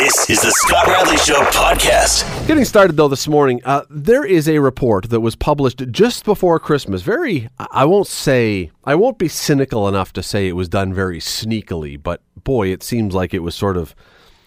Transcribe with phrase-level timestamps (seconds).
[0.00, 2.24] This is the Scott Radley Show podcast.
[2.46, 6.58] Getting started though this morning, uh, there is a report that was published just before
[6.58, 7.02] Christmas.
[7.02, 11.18] Very, I won't say, I won't be cynical enough to say it was done very
[11.18, 13.94] sneakily, but boy, it seems like it was sort of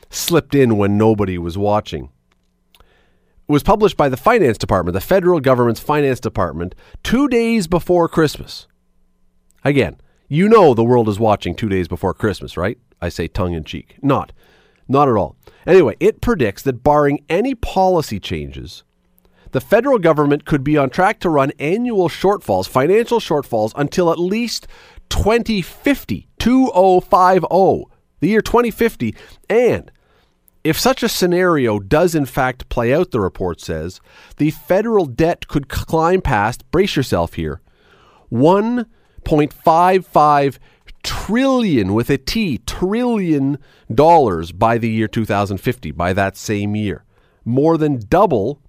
[0.10, 2.10] slipped in when nobody was watching.
[2.80, 2.82] It
[3.52, 6.74] was published by the Finance Department, the federal government's Finance Department,
[7.04, 8.66] two days before Christmas.
[9.64, 9.98] Again,
[10.28, 12.80] you know the world is watching two days before Christmas, right?
[13.00, 13.98] I say tongue in cheek.
[14.02, 14.32] Not.
[14.88, 15.36] Not at all.
[15.66, 18.84] Anyway, it predicts that barring any policy changes,
[19.52, 24.20] the federal government could be on track to run annual shortfalls, financial shortfalls, until at
[24.20, 24.68] least
[25.10, 27.86] 2050, 2050,
[28.20, 29.16] the year 2050.
[29.50, 29.92] And
[30.64, 34.02] if such a scenario does in fact play out, the report says,
[34.38, 37.62] the federal debt could climb past, brace yourself here,
[38.32, 40.58] 1.55
[41.04, 43.58] trillion with a T, trillion
[43.94, 47.04] dollars by the year 2050, by that same year.
[47.46, 48.62] More than double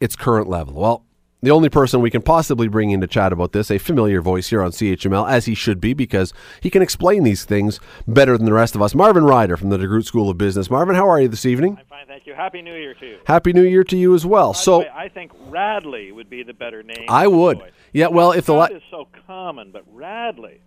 [0.00, 0.74] its current level.
[0.74, 1.06] Well,
[1.42, 4.50] the only person we can possibly bring in to chat about this, a familiar voice
[4.50, 8.46] here on CHML, as he should be, because he can explain these things better than
[8.46, 8.94] the rest of us.
[8.94, 10.70] Marvin Ryder from the DeGroote School of Business.
[10.70, 11.78] Marvin, how are you this evening?
[11.80, 12.34] I'm fine, thank you.
[12.34, 13.18] Happy New Year to you.
[13.26, 14.52] Happy New Year to you as well.
[14.52, 17.06] By so way, I think Radley would be the better name.
[17.08, 17.58] I would.
[17.58, 17.70] Boy.
[17.92, 20.60] Yeah, well, if the la- is so common, but Radley.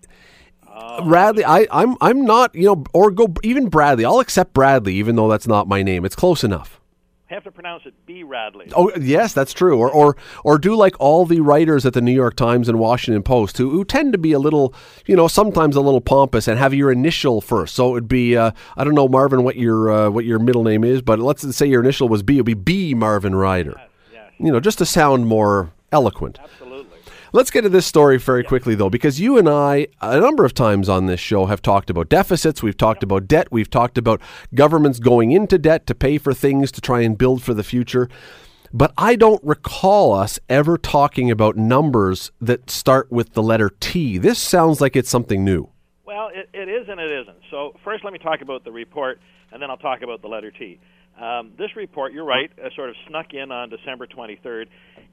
[1.03, 4.05] Radley, I, I'm I'm not you know or go even Bradley.
[4.05, 6.05] I'll accept Bradley even though that's not my name.
[6.05, 6.79] It's close enough.
[7.27, 8.23] have to pronounce it B.
[8.23, 8.69] Radley.
[8.75, 9.77] Oh yes, that's true.
[9.79, 13.23] Or or or do like all the writers at the New York Times and Washington
[13.23, 14.73] Post who, who tend to be a little
[15.05, 17.73] you know sometimes a little pompous and have your initial first.
[17.75, 20.63] So it would be uh, I don't know Marvin what your uh, what your middle
[20.63, 22.35] name is, but let's say your initial was B.
[22.37, 23.75] It would be B Marvin Ryder.
[24.13, 26.37] Yes, You know, just to sound more eloquent.
[26.41, 26.64] absolutely.
[27.35, 30.53] Let's get to this story very quickly, though, because you and I, a number of
[30.53, 32.63] times on this show, have talked about deficits.
[32.63, 33.49] We've talked about debt.
[33.51, 34.21] We've talked about
[34.53, 38.07] governments going into debt to pay for things to try and build for the future.
[38.71, 44.17] But I don't recall us ever talking about numbers that start with the letter T.
[44.17, 45.67] This sounds like it's something new.
[46.05, 47.39] Well, it, it is and it isn't.
[47.51, 49.19] So first, let me talk about the report,
[49.51, 50.79] and then I'll talk about the letter T.
[51.19, 54.67] Um, this report, you're right, uh, sort of snuck in on December 23rd.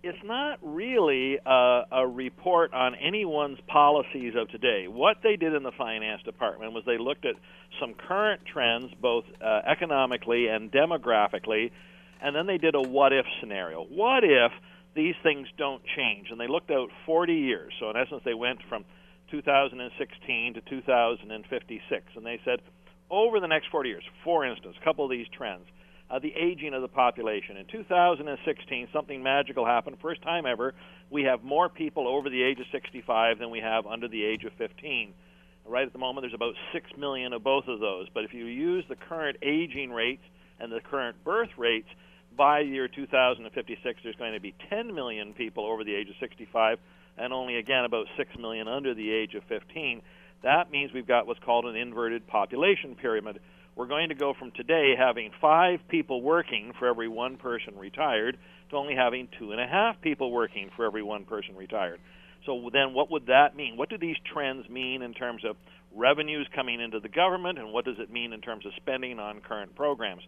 [0.05, 4.89] It's not really a, a report on anyone's policies of today.
[4.89, 7.37] What they did in the finance department was they looked at
[7.79, 11.71] some current trends, both uh, economically and demographically,
[12.21, 13.85] and then they did a what if scenario.
[13.85, 14.51] What if
[14.97, 16.29] these things don't change?
[16.33, 17.73] And they looked out 40 years.
[17.79, 18.85] So, in essence, they went from
[19.31, 22.05] 2016 to 2056.
[22.17, 22.61] And they said,
[23.09, 25.67] over the next 40 years, for instance, a couple of these trends.
[26.13, 27.57] Uh, the aging of the population.
[27.57, 29.97] In 2016, something magical happened.
[30.03, 30.75] First time ever,
[31.09, 34.45] we have more people over the age of 65 than we have under the age
[34.45, 35.15] of 15.
[35.65, 38.09] Right at the moment, there's about 6 million of both of those.
[38.13, 40.23] But if you use the current aging rates
[40.61, 41.89] and the current birth rates,
[42.37, 46.15] by the year 2056, there's going to be 10 million people over the age of
[46.21, 46.79] 65
[47.17, 50.03] and only, again, about 6 million under the age of 15.
[50.43, 53.39] That means we've got what's called an inverted population pyramid.
[53.75, 58.37] We're going to go from today having five people working for every one person retired
[58.71, 62.01] to only having two and a half people working for every one person retired.
[62.45, 63.77] So then, what would that mean?
[63.77, 65.57] What do these trends mean in terms of
[65.95, 69.41] revenues coming into the government, and what does it mean in terms of spending on
[69.41, 70.23] current programs?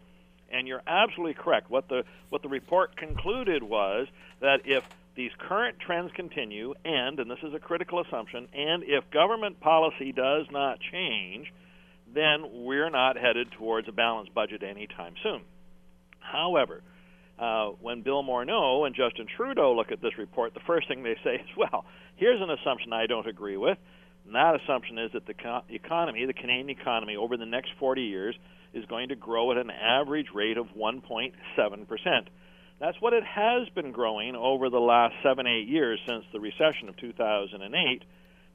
[0.50, 1.70] And you're absolutely correct.
[1.70, 4.06] What the what the report concluded was
[4.40, 4.84] that if
[5.16, 10.12] these current trends continue, and and this is a critical assumption, and if government policy
[10.12, 11.52] does not change,
[12.14, 15.42] then we're not headed towards a balanced budget anytime soon.
[16.20, 16.82] However,
[17.38, 21.16] uh, when Bill Morneau and Justin Trudeau look at this report, the first thing they
[21.24, 21.84] say is, well,
[22.16, 23.78] here's an assumption I don't agree with.
[24.26, 28.02] And that assumption is that the co- economy, the Canadian economy, over the next 40
[28.02, 28.34] years
[28.72, 31.32] is going to grow at an average rate of 1.7%.
[32.80, 36.88] That's what it has been growing over the last seven, eight years since the recession
[36.88, 38.02] of 2008.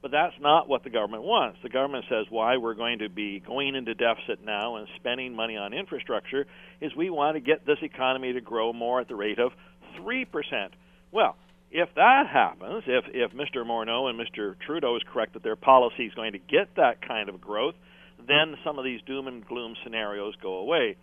[0.01, 1.59] But that's not what the government wants.
[1.61, 5.57] The government says why we're going to be going into deficit now and spending money
[5.57, 6.46] on infrastructure
[6.79, 9.51] is we want to get this economy to grow more at the rate of
[9.99, 10.25] 3%.
[11.11, 11.35] Well,
[11.72, 13.66] if that happens, if, if Mr.
[13.66, 14.55] Morneau and Mr.
[14.66, 17.75] Trudeau is correct that their policy is going to get that kind of growth,
[18.25, 20.95] then some of these doom and gloom scenarios go away.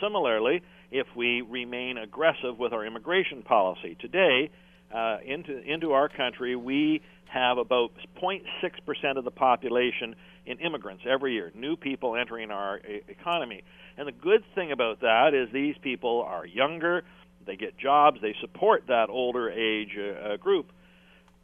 [0.00, 4.50] Similarly, if we remain aggressive with our immigration policy today,
[4.94, 7.90] uh, into into our country, we have about
[8.22, 10.14] 0.6% of the population
[10.46, 13.62] in immigrants every year, new people entering our e- economy.
[13.96, 17.04] And the good thing about that is these people are younger,
[17.46, 20.70] they get jobs, they support that older age uh, uh, group.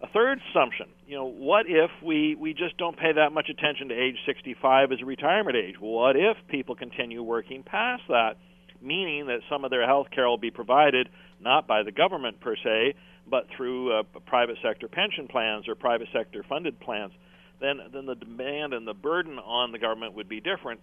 [0.02, 3.88] A third assumption, you know, what if we, we just don't pay that much attention
[3.88, 5.74] to age 65 as a retirement age?
[5.78, 8.36] What if people continue working past that,
[8.80, 12.56] meaning that some of their health care will be provided not by the government per
[12.56, 12.94] se,
[13.30, 17.12] but through uh, private sector pension plans or private sector funded plans?
[17.60, 20.80] Then, then the demand and the burden on the government would be different.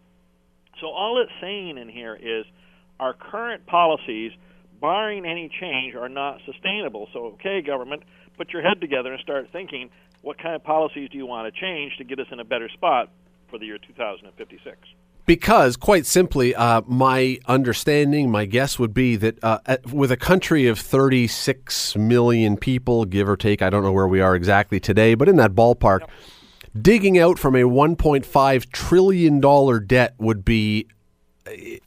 [0.79, 2.45] So all it's saying in here is
[2.99, 4.31] our current policies,
[4.79, 7.07] barring any change, are not sustainable.
[7.13, 8.03] So, okay, government,
[8.37, 9.89] put your head together and start thinking
[10.21, 12.69] what kind of policies do you want to change to get us in a better
[12.69, 13.09] spot
[13.49, 14.77] for the year 2056?
[15.27, 20.15] Because, quite simply, uh, my understanding, my guess would be that uh, at, with a
[20.15, 24.79] country of 36 million people, give or take, I don't know where we are exactly
[24.79, 26.09] today, but in that ballpark, yep.
[26.81, 30.87] digging out from a $1.5 trillion debt would be,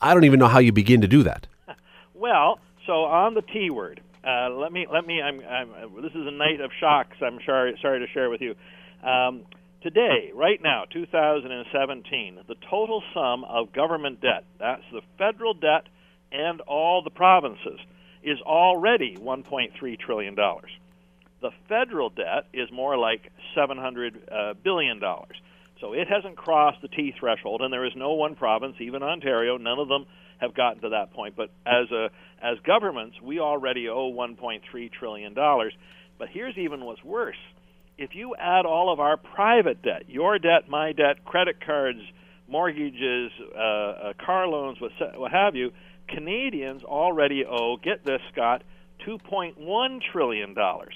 [0.02, 1.46] I don't even know how you begin to do that.
[2.14, 5.22] Well, so on the T word, uh, let me let me.
[5.22, 5.70] I'm, I'm,
[6.02, 7.16] this is a night of shocks.
[7.22, 8.54] I'm sorry sorry to share with you.
[9.02, 9.46] Um,
[9.82, 15.84] today, right now, 2017, the total sum of government debt, that's the federal debt
[16.32, 17.80] and all the provinces,
[18.22, 20.70] is already 1.3 trillion dollars.
[21.40, 25.00] The federal debt is more like 700 uh, billion.
[25.80, 29.56] So it hasn't crossed the T threshold, and there is no one province, even Ontario,
[29.56, 30.04] none of them
[30.38, 31.34] have gotten to that point.
[31.36, 32.10] But as a
[32.42, 34.60] as governments, we already owe 1.3
[34.92, 35.72] trillion dollars.
[36.18, 37.36] But here's even what's worse:
[38.00, 42.00] if you add all of our private debt, your debt, my debt, credit cards,
[42.48, 45.70] mortgages, uh, uh, car loans, what have you,
[46.08, 47.76] Canadians already owe.
[47.76, 48.62] Get this, Scott,
[49.06, 50.94] 2.1 trillion dollars.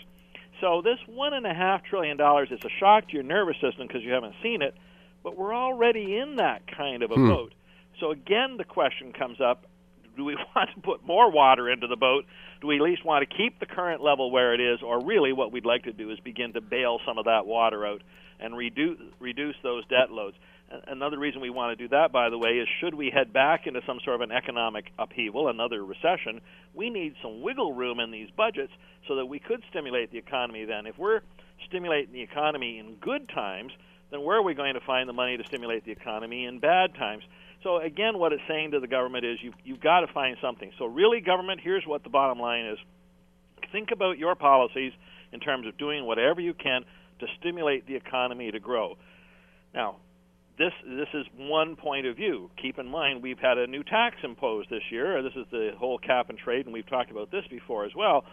[0.63, 3.87] So this one and a half trillion dollars is a shock to your nervous system
[3.87, 4.75] because you haven't seen it,
[5.23, 7.29] but we're already in that kind of a hmm.
[7.29, 7.55] boat.
[8.01, 9.67] So again, the question comes up:
[10.17, 12.25] Do we want to put more water into the boat?
[12.61, 15.33] Do we at least want to keep the current level where it is, or really
[15.33, 18.03] what we'd like to do is begin to bail some of that water out
[18.41, 20.37] and reduce reduce those debt loads?
[20.87, 23.67] Another reason we want to do that, by the way, is should we head back
[23.67, 26.41] into some sort of an economic upheaval, another recession,
[26.73, 28.73] we need some wiggle room in these budgets
[29.07, 30.87] so that we could stimulate the economy then.
[30.87, 31.21] If we're
[31.69, 33.73] stimulating the economy in good times,
[34.11, 36.95] then where are we going to find the money to stimulate the economy in bad
[36.95, 37.25] times?
[37.65, 40.71] So again, what it's saying to the government is you've, you've got to find something.
[40.79, 42.79] So really, government, here's what the bottom line is:
[43.73, 44.93] think about your policies
[45.33, 46.85] in terms of doing whatever you can
[47.21, 48.95] to stimulate the economy to grow.
[49.75, 49.97] Now,
[50.59, 52.51] this this is one point of view.
[52.61, 55.23] Keep in mind we've had a new tax imposed this year.
[55.23, 58.25] This is the whole cap and trade, and we've talked about this before as well.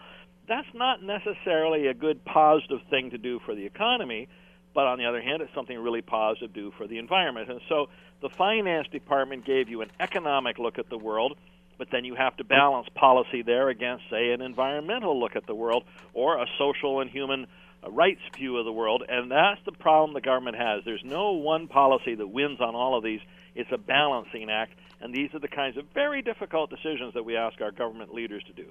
[0.46, 4.28] That's not necessarily a good positive thing to do for the economy,
[4.74, 7.50] but on the other hand, it's something really positive to do for the environment.
[7.50, 7.88] And so
[8.20, 11.36] the finance department gave you an economic look at the world,
[11.78, 15.54] but then you have to balance policy there against, say, an environmental look at the
[15.54, 15.84] world
[16.14, 17.46] or a social and human
[17.84, 20.82] uh, rights view of the world, and that's the problem the government has.
[20.84, 23.20] There's no one policy that wins on all of these.
[23.54, 27.36] It's a balancing act, and these are the kinds of very difficult decisions that we
[27.36, 28.66] ask our government leaders to do.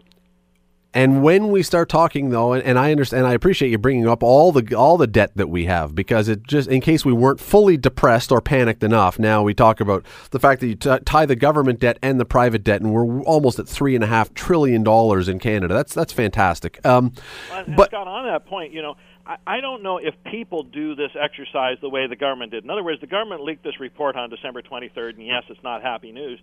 [0.93, 4.21] And when we start talking, though, and, and, I understand, I appreciate you bringing up
[4.21, 7.39] all the all the debt that we have because it just in case we weren't
[7.39, 9.17] fully depressed or panicked enough.
[9.17, 12.25] Now we talk about the fact that you t- tie the government debt and the
[12.25, 15.73] private debt, and we're almost at three and a half trillion dollars in Canada.
[15.73, 16.85] That's that's fantastic.
[16.85, 17.13] Um,
[17.49, 20.95] well, but Scott, on that point, you know, I, I don't know if people do
[20.95, 22.65] this exercise the way the government did.
[22.65, 25.81] In other words, the government leaked this report on December 23rd, and yes, it's not
[25.81, 26.41] happy news.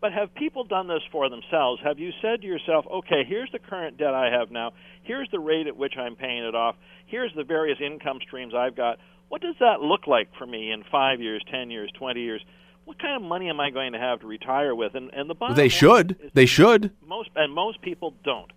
[0.00, 1.80] But have people done this for themselves?
[1.82, 5.40] Have you said to yourself, okay, here's the current debt I have now, here's the
[5.40, 8.98] rate at which I'm paying it off, here's the various income streams I've got.
[9.28, 12.42] What does that look like for me in five years, ten years, twenty years?
[12.84, 14.94] What kind of money am I going to have to retire with?
[14.94, 16.16] And, and the bottom they should.
[16.32, 16.92] They should.
[17.06, 18.50] Most and most people don't.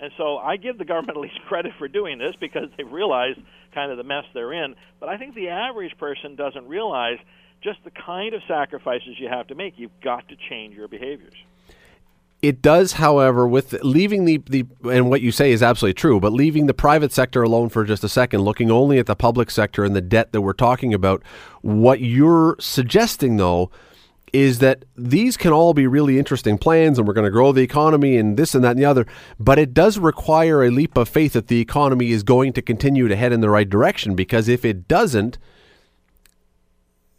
[0.00, 3.36] And so I give the government at least credit for doing this because they realize
[3.74, 4.74] kind of the mess they're in.
[4.98, 7.18] But I think the average person doesn't realize
[7.66, 9.74] just the kind of sacrifices you have to make.
[9.76, 11.34] You've got to change your behaviors.
[12.40, 16.32] It does, however, with leaving the, the and what you say is absolutely true, but
[16.32, 19.84] leaving the private sector alone for just a second, looking only at the public sector
[19.84, 21.24] and the debt that we're talking about,
[21.62, 23.68] what you're suggesting though
[24.32, 27.62] is that these can all be really interesting plans and we're going to grow the
[27.62, 29.06] economy and this and that and the other,
[29.40, 33.08] but it does require a leap of faith that the economy is going to continue
[33.08, 35.38] to head in the right direction because if it doesn't,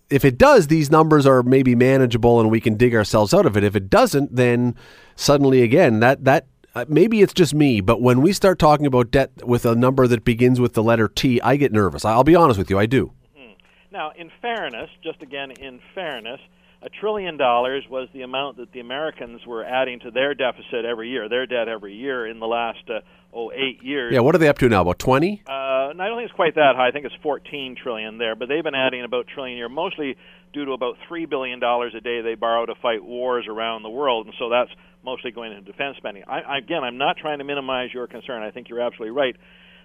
[0.09, 3.57] if it does, these numbers are maybe manageable and we can dig ourselves out of
[3.57, 3.63] it.
[3.63, 4.75] If it doesn't, then
[5.15, 9.09] suddenly again, that that uh, maybe it's just me, but when we start talking about
[9.09, 12.05] debt with a number that begins with the letter T, I get nervous.
[12.05, 13.11] I'll be honest with you, I do.
[13.35, 13.53] Mm-hmm.
[13.91, 16.39] Now, in fairness, just again in fairness,
[16.83, 21.09] a trillion dollars was the amount that the Americans were adding to their deficit every
[21.09, 22.99] year, their debt every year in the last uh,
[23.37, 24.11] oh eight years.
[24.13, 24.81] Yeah, what are they up to now?
[24.81, 25.43] About twenty?
[25.47, 26.89] Uh, I don't think it's quite that high.
[26.89, 29.69] I think it's 14 trillion there, but they've been adding about a trillion a year,
[29.69, 30.17] mostly
[30.53, 33.89] due to about three billion dollars a day they borrow to fight wars around the
[33.89, 34.71] world, and so that's
[35.03, 36.23] mostly going into defense spending.
[36.27, 38.43] I, I, again, I'm not trying to minimize your concern.
[38.43, 39.35] I think you're absolutely right.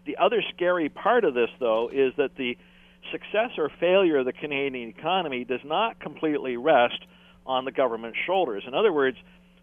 [0.07, 2.57] The other scary part of this, though, is that the
[3.13, 6.99] success or failure of the Canadian economy does not completely rest
[7.47, 8.65] on the government's shoulders.
[8.67, 9.17] In other words,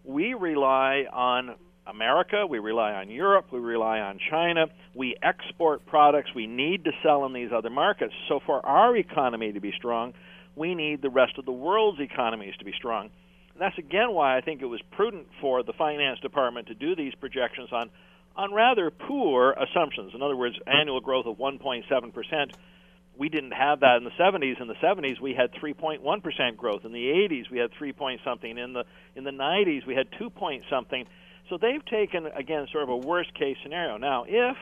[0.04, 1.56] we rely on
[1.90, 6.92] America, we rely on Europe, we rely on China, we export products we need to
[7.02, 8.14] sell in these other markets.
[8.28, 10.14] So, for our economy to be strong,
[10.56, 13.10] we need the rest of the world's economies to be strong.
[13.52, 16.94] And that's again why I think it was prudent for the finance department to do
[16.94, 17.90] these projections on
[18.36, 20.12] on rather poor assumptions.
[20.14, 22.52] In other words, annual growth of 1.7 percent
[23.20, 24.60] we didn't have that in the 70s.
[24.62, 26.86] In the 70s, we had 3.1 percent growth.
[26.86, 28.56] In the 80s, we had 3 point something.
[28.56, 31.04] In the in the 90s, we had 2 point something.
[31.50, 33.96] So they've taken again sort of a worst case scenario.
[33.98, 34.56] Now, if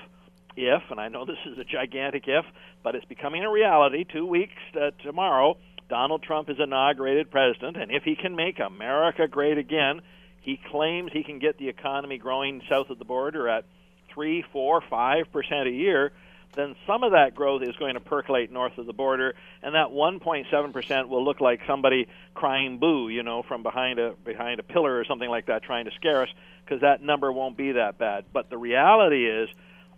[0.57, 2.45] if and I know this is a gigantic if,
[2.83, 4.04] but it's becoming a reality.
[4.11, 9.28] Two weeks uh, tomorrow, Donald Trump is inaugurated president, and if he can make America
[9.28, 10.00] great again,
[10.40, 13.66] he claims he can get the economy growing south of the border at
[14.12, 16.12] three, four, five percent a year
[16.55, 19.88] then some of that growth is going to percolate north of the border, and that
[19.88, 24.99] 1.7% will look like somebody crying boo, you know, from behind a behind a pillar
[24.99, 26.28] or something like that, trying to scare us,
[26.64, 28.25] because that number won't be that bad.
[28.33, 29.49] But the reality is,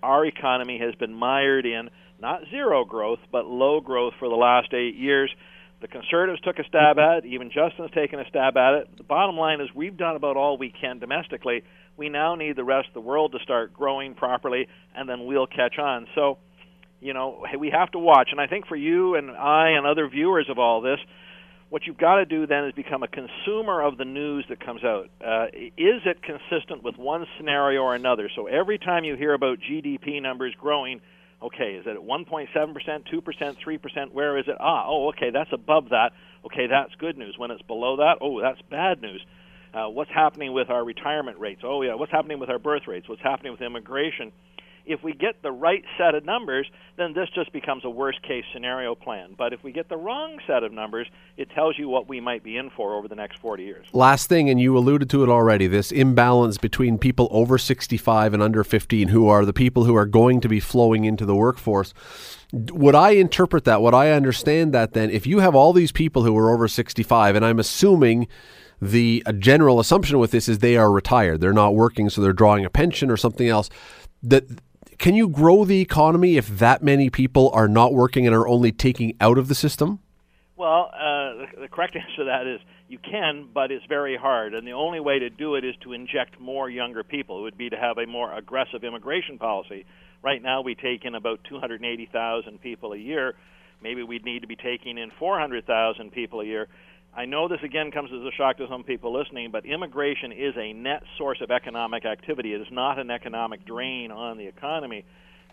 [0.02, 1.90] our economy has been mired in
[2.20, 5.34] not zero growth, but low growth for the last eight years.
[5.80, 7.26] The Conservatives took a stab at it.
[7.26, 8.96] Even Justin's taken a stab at it.
[8.98, 11.62] The bottom line is we've done about all we can domestically.
[11.96, 15.46] We now need the rest of the world to start growing properly, and then we'll
[15.46, 16.06] catch on.
[16.14, 16.38] So
[17.00, 18.28] you know, we have to watch.
[18.30, 20.98] And I think for you and I and other viewers of all this,
[21.70, 24.82] what you've got to do then is become a consumer of the news that comes
[24.84, 25.08] out.
[25.24, 28.28] Uh, is it consistent with one scenario or another?
[28.34, 31.00] So every time you hear about GDP numbers growing,
[31.42, 34.12] okay, is it at 1.7%, 2%, 3%?
[34.12, 34.56] Where is it?
[34.60, 36.12] Ah, oh, okay, that's above that.
[36.44, 37.34] Okay, that's good news.
[37.38, 39.24] When it's below that, oh, that's bad news.
[39.72, 41.62] Uh, what's happening with our retirement rates?
[41.64, 43.08] Oh, yeah, what's happening with our birth rates?
[43.08, 44.32] What's happening with immigration?
[44.86, 48.44] If we get the right set of numbers, then this just becomes a worst case
[48.52, 49.34] scenario plan.
[49.36, 51.06] But if we get the wrong set of numbers,
[51.36, 53.86] it tells you what we might be in for over the next 40 years.
[53.92, 58.42] Last thing, and you alluded to it already this imbalance between people over 65 and
[58.42, 61.94] under 15, who are the people who are going to be flowing into the workforce.
[62.52, 63.80] Would I interpret that?
[63.80, 65.10] Would I understand that then?
[65.10, 68.26] If you have all these people who are over 65, and I'm assuming
[68.82, 72.64] the general assumption with this is they are retired, they're not working, so they're drawing
[72.64, 73.70] a pension or something else.
[74.22, 74.44] That
[75.00, 78.70] can you grow the economy if that many people are not working and are only
[78.70, 79.98] taking out of the system?
[80.56, 84.52] Well, uh, the, the correct answer to that is you can, but it's very hard.
[84.52, 87.38] And the only way to do it is to inject more younger people.
[87.38, 89.86] It would be to have a more aggressive immigration policy.
[90.22, 93.34] Right now, we take in about 280,000 people a year.
[93.82, 96.68] Maybe we'd need to be taking in 400,000 people a year.
[97.14, 100.54] I know this again comes as a shock to some people listening, but immigration is
[100.56, 102.54] a net source of economic activity.
[102.54, 105.04] It is not an economic drain on the economy.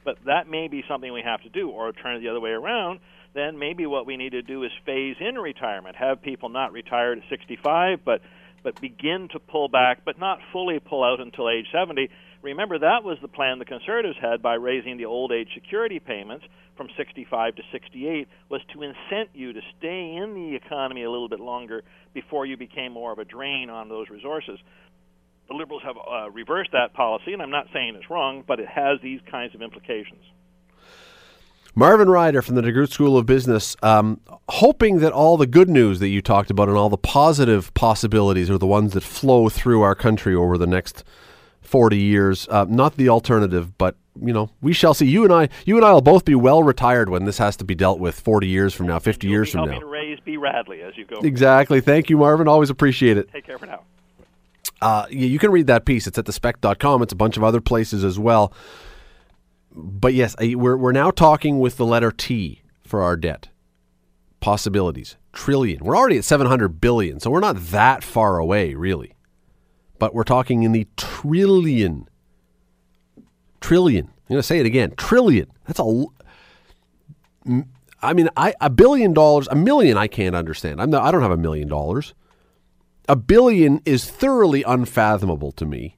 [0.06, 2.52] But that may be something we have to do, or turn it the other way
[2.52, 3.00] around.
[3.34, 7.14] Then maybe what we need to do is phase in retirement, have people not retire
[7.14, 8.22] at 65, but
[8.64, 12.10] but begin to pull back, but not fully pull out until age 70.
[12.42, 16.46] Remember, that was the plan the Conservatives had by raising the old age security payments
[16.76, 21.30] from 65 to 68 was to incent you to stay in the economy a little
[21.30, 24.60] bit longer before you became more of a drain on those resources.
[25.48, 28.68] The Liberals have uh, reversed that policy, and I'm not saying it's wrong, but it
[28.68, 30.22] has these kinds of implications.
[31.74, 36.00] Marvin Ryder from the DeGroote School of Business, um, hoping that all the good news
[36.00, 39.84] that you talked about and all the positive possibilities are the ones that flow through
[39.84, 41.04] our country over the next
[41.68, 42.48] 40 years.
[42.50, 45.08] Uh, not the alternative, but you know, we shall see.
[45.08, 47.66] You and I, you and I will both be well retired when this has to
[47.66, 49.80] be dealt with 40 years from now, 50 years from now.
[49.80, 50.38] raise B.
[50.38, 51.18] Radley as you go.
[51.18, 51.82] Exactly.
[51.82, 52.48] Thank you, Marvin.
[52.48, 53.32] Always appreciate it.
[53.32, 53.82] Take care for now.
[54.82, 56.08] Uh, yeah, you can read that piece.
[56.08, 57.02] It's at thespec.com.
[57.02, 58.54] It's a bunch of other places as well.
[59.76, 63.50] But yes, we're, we're now talking with the letter T for our debt.
[64.40, 65.18] Possibilities.
[65.34, 65.84] Trillion.
[65.84, 69.14] We're already at 700 billion, so we're not that far away, really
[70.00, 72.08] but we're talking in the trillion.
[73.62, 74.06] Trillion.
[74.06, 74.94] I'm going to say it again.
[74.98, 75.52] Trillion.
[75.66, 76.06] That's a.
[78.02, 79.98] I mean, I a billion dollars, a million.
[79.98, 80.82] I can't understand.
[80.82, 82.14] I'm not, I don't have a million dollars.
[83.10, 85.98] A billion is thoroughly unfathomable to me.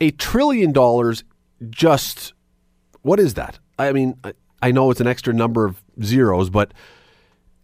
[0.00, 1.24] A trillion dollars,
[1.68, 2.32] just
[3.02, 3.58] what is that?
[3.78, 6.72] I mean, I, I know it's an extra number of zeros, but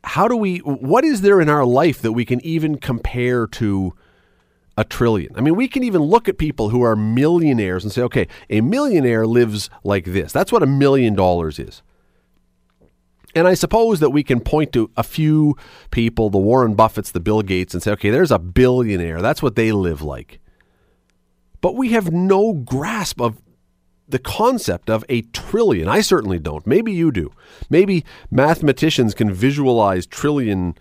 [0.05, 3.95] how do we what is there in our life that we can even compare to
[4.81, 8.01] a trillion i mean we can even look at people who are millionaires and say
[8.01, 11.83] okay a millionaire lives like this that's what a million dollars is
[13.35, 15.57] and I suppose that we can point to a few
[15.91, 19.23] people, the Warren Buffetts, the Bill Gates, and say, okay, there's a billionaire.
[19.23, 20.41] That's what they live like.
[21.61, 23.41] But we have no grasp of
[24.09, 25.87] the concept of a trillion.
[25.87, 26.67] I certainly don't.
[26.67, 27.31] Maybe you do.
[27.69, 30.75] Maybe mathematicians can visualize trillion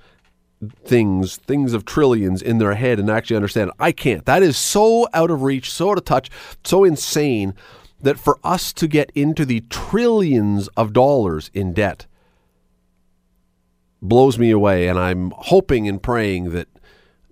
[0.84, 3.72] things, things of trillions in their head and actually understand.
[3.80, 4.26] I can't.
[4.26, 6.30] That is so out of reach, so out of touch,
[6.64, 7.54] so insane
[8.02, 12.06] that for us to get into the trillions of dollars in debt
[14.02, 14.88] blows me away.
[14.88, 16.68] And I'm hoping and praying that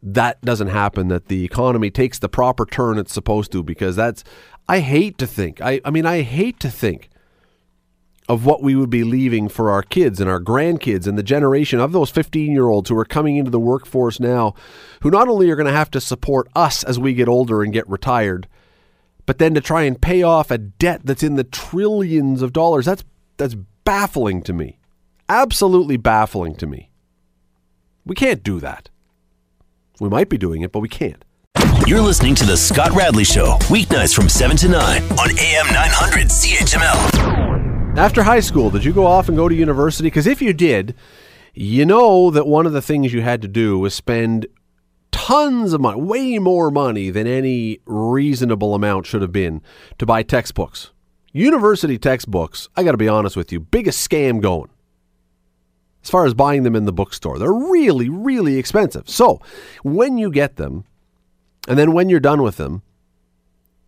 [0.03, 4.23] that doesn't happen, that the economy takes the proper turn it's supposed to, because that's,
[4.69, 7.09] I hate to think, I, I mean, I hate to think
[8.27, 11.79] of what we would be leaving for our kids and our grandkids and the generation
[11.79, 14.53] of those 15 year olds who are coming into the workforce now,
[15.01, 17.73] who not only are going to have to support us as we get older and
[17.73, 18.47] get retired,
[19.25, 22.85] but then to try and pay off a debt that's in the trillions of dollars.
[22.85, 23.03] That's,
[23.37, 24.79] that's baffling to me.
[25.29, 26.89] Absolutely baffling to me.
[28.05, 28.89] We can't do that.
[29.99, 31.23] We might be doing it, but we can't.
[31.85, 36.27] You're listening to The Scott Radley Show, weeknights from 7 to 9 on AM 900
[36.27, 37.16] CHML.
[37.97, 40.05] After high school, did you go off and go to university?
[40.05, 40.93] Because if you did,
[41.55, 44.45] you know that one of the things you had to do was spend
[45.11, 49.63] tons of money, way more money than any reasonable amount should have been
[49.97, 50.91] to buy textbooks.
[51.33, 54.69] University textbooks, I got to be honest with you, biggest scam going
[56.03, 57.39] as far as buying them in the bookstore.
[57.39, 59.09] They're really, really expensive.
[59.09, 59.41] So
[59.81, 60.85] when you get them,
[61.67, 62.83] and then when you're done with them,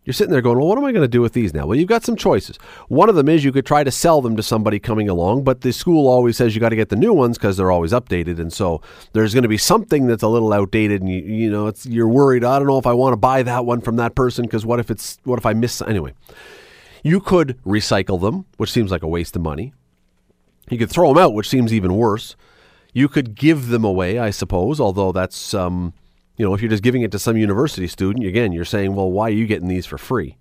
[0.09, 1.67] you're sitting there going, well, what am I going to do with these now?
[1.67, 2.57] Well, you've got some choices.
[2.87, 5.61] One of them is you could try to sell them to somebody coming along, but
[5.61, 8.39] the school always says you got to get the new ones because they're always updated.
[8.39, 8.81] And so
[9.13, 12.07] there's going to be something that's a little outdated, and you, you know, it's you're
[12.07, 12.43] worried.
[12.43, 14.79] I don't know if I want to buy that one from that person because what
[14.79, 16.15] if it's what if I miss anyway?
[17.03, 19.73] You could recycle them, which seems like a waste of money.
[20.71, 22.35] You could throw them out, which seems even worse.
[22.93, 25.93] You could give them away, I suppose, although that's, um,
[26.39, 29.11] you know, if you're just giving it to some university student, again, you're saying, well,
[29.11, 30.37] why are you getting these for free?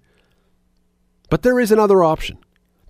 [1.28, 2.38] But there is another option.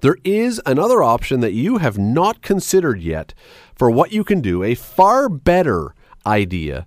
[0.01, 3.33] There is another option that you have not considered yet
[3.75, 5.94] for what you can do, a far better
[6.27, 6.87] idea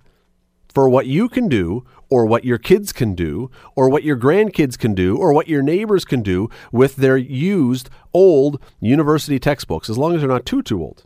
[0.72, 4.78] for what you can do or what your kids can do, or what your grandkids
[4.78, 9.96] can do, or what your neighbors can do with their used old university textbooks, as
[9.96, 11.04] long as they're not too, too old.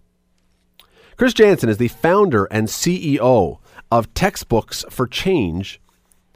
[1.16, 5.80] Chris Janssen is the founder and CEO of Textbooks for Change.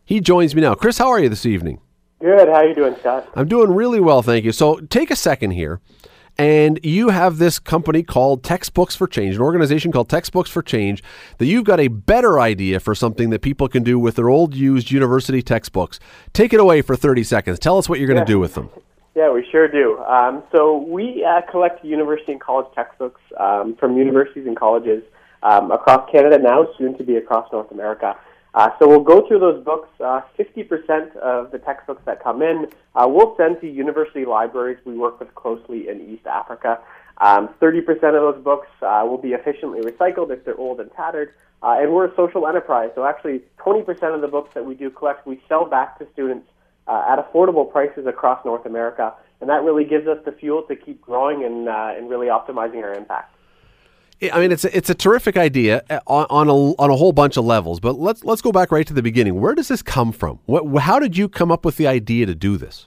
[0.04, 0.74] He joins me now.
[0.74, 1.80] Chris, how are you this evening?
[2.20, 2.48] Good.
[2.48, 3.28] How are you doing, Scott?
[3.34, 4.52] I'm doing really well, thank you.
[4.52, 5.80] So take a second here
[6.38, 11.02] and you have this company called Textbooks for Change, an organization called Textbooks for Change,
[11.38, 14.54] that you've got a better idea for something that people can do with their old
[14.54, 16.00] used university textbooks.
[16.32, 17.58] Take it away for 30 seconds.
[17.58, 18.34] Tell us what you're going to yeah.
[18.34, 18.70] do with them.
[19.14, 19.98] Yeah, we sure do.
[19.98, 25.02] Um, so we uh, collect university and college textbooks um, from universities and colleges
[25.42, 28.16] um, across Canada now, soon to be across North America.
[28.52, 29.88] Uh, so we'll go through those books.
[30.00, 34.96] Uh, 50% of the textbooks that come in, uh, we'll send to university libraries we
[34.96, 36.80] work with closely in East Africa.
[37.18, 41.32] Um, 30% of those books uh, will be efficiently recycled if they're old and tattered.
[41.62, 44.88] Uh, and we're a social enterprise, so actually 20% of the books that we do
[44.88, 46.48] collect, we sell back to students
[46.88, 49.12] uh, at affordable prices across North America.
[49.42, 52.94] And that really gives us the fuel to keep growing and, and really optimizing our
[52.94, 53.34] impact.
[54.22, 57.12] I mean, it's a, it's a terrific idea uh, on, on a on a whole
[57.12, 57.80] bunch of levels.
[57.80, 59.40] But let's let's go back right to the beginning.
[59.40, 60.40] Where does this come from?
[60.46, 62.86] What, how did you come up with the idea to do this?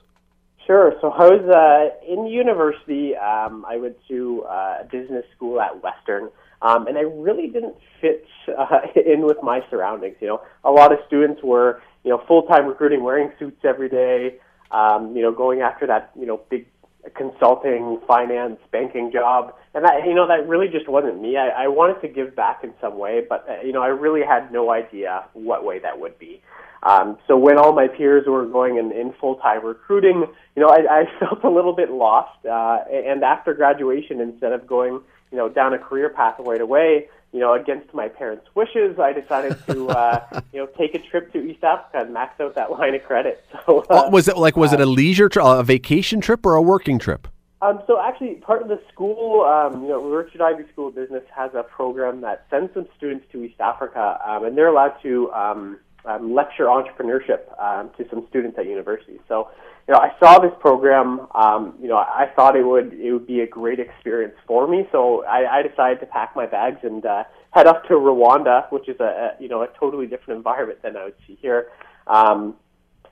[0.67, 0.93] Sure.
[1.02, 3.15] So I was uh, in university.
[3.15, 6.30] Um, I went to uh, business school at Western,
[6.62, 10.17] um, and I really didn't fit uh, in with my surroundings.
[10.19, 13.89] You know, a lot of students were you know full time recruiting, wearing suits every
[13.89, 14.38] day.
[14.72, 16.67] Um, you know, going after that you know big
[17.16, 21.38] consulting, finance, banking job, and that you know that really just wasn't me.
[21.38, 24.22] I, I wanted to give back in some way, but uh, you know I really
[24.26, 26.42] had no idea what way that would be.
[26.84, 30.70] Um, so when all my peers were going in, in full time recruiting, you know
[30.70, 32.46] I, I felt a little bit lost.
[32.46, 37.08] Uh, and after graduation, instead of going you know down a career path right away,
[37.34, 41.34] you know, against my parents' wishes, I decided to, uh, you know, take a trip
[41.34, 43.43] to East Africa and max out that line of credit.
[43.65, 46.56] So, uh, was it like was it a uh, leisure trip, a vacation trip, or
[46.56, 47.28] a working trip?
[47.63, 51.24] Um, so actually, part of the school, um, you know, Richard Ivey School of Business
[51.36, 55.32] has a program that sends some students to East Africa, um, and they're allowed to
[55.32, 59.20] um, um, lecture entrepreneurship um, to some students at universities.
[59.28, 59.50] So,
[59.88, 61.28] you know, I saw this program.
[61.34, 64.88] Um, you know, I thought it would it would be a great experience for me.
[64.92, 68.88] So I, I decided to pack my bags and uh, head up to Rwanda, which
[68.89, 71.68] is a, a you know a totally different environment than I would see here.
[72.08, 72.56] Um,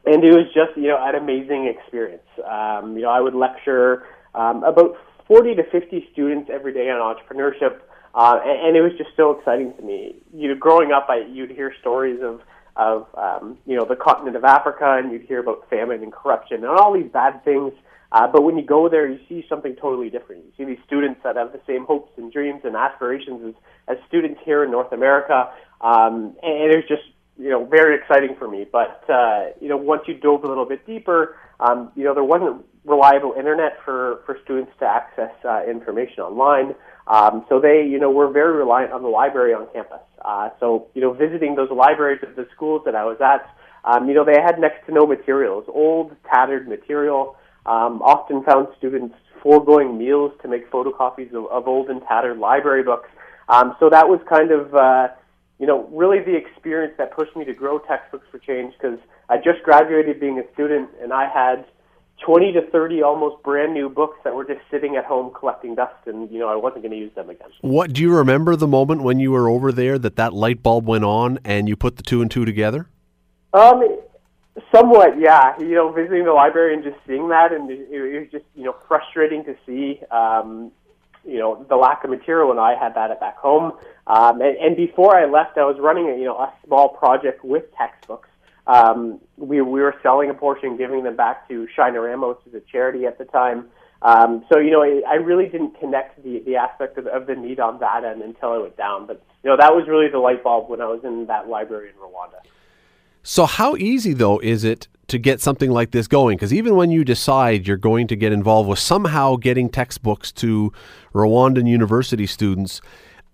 [0.06, 2.28] and it was just you know an amazing experience.
[2.50, 4.96] Um, you know, I would lecture um, about
[5.28, 7.80] 40 to 50 students every day on entrepreneurship,
[8.16, 10.16] uh, and, and it was just so exciting to me.
[10.34, 12.42] You know, growing up, I you'd hear stories of
[12.76, 16.58] of um, you know the continent of Africa, and you'd hear about famine and corruption
[16.58, 17.74] and all these bad things.
[18.12, 20.44] Uh, but when you go there, you see something totally different.
[20.44, 23.56] You see these students that have the same hopes and dreams and aspirations
[23.88, 27.04] as, as students here in North America, um, and it was just
[27.38, 28.66] you know very exciting for me.
[28.70, 32.24] But uh, you know once you dove a little bit deeper, um, you know there
[32.24, 36.76] wasn't reliable internet for for students to access uh, information online.
[37.08, 40.02] Um, so they you know were very reliant on the library on campus.
[40.24, 43.48] Uh, so you know visiting those libraries at the schools that I was at,
[43.86, 47.36] um, you know they had next to no materials, old tattered material.
[47.64, 49.14] Um, often found students
[49.44, 53.10] foregoing meals to make photocopies of, of old and tattered library books.
[53.50, 55.10] Um, so that was kind of uh,
[55.62, 58.98] you know, really the experience that pushed me to grow textbooks for change because
[59.30, 61.66] I just graduated being a student and I had
[62.22, 65.96] 20 to 30 almost brand new books that were just sitting at home collecting dust
[66.06, 67.50] and you know I wasn't going to use them again.
[67.62, 70.88] What do you remember the moment when you were over there that that light bulb
[70.88, 72.88] went on and you put the two and two together?
[73.54, 74.00] Um
[74.74, 78.28] somewhat yeah, you know visiting the library and just seeing that and it, it was
[78.32, 80.72] just you know frustrating to see um
[81.26, 83.74] you know the lack of material and I had that at back home.
[84.08, 87.44] Um, and, and before I left, I was running a, you know a small project
[87.44, 88.30] with textbooks.
[88.68, 92.62] Um, we we were selling a portion, giving them back to Shiner Ramos as a
[92.72, 93.68] charity at the time.
[94.04, 97.36] Um, so you know I, I really didn't connect the the aspect of, of the
[97.36, 99.08] need on that end until I went down.
[99.08, 101.90] But you know that was really the light bulb when I was in that library
[101.90, 102.46] in Rwanda.
[103.24, 106.38] So how easy though is it to get something like this going?
[106.38, 110.72] Because even when you decide you're going to get involved with somehow getting textbooks to
[111.14, 112.82] Rwandan university students,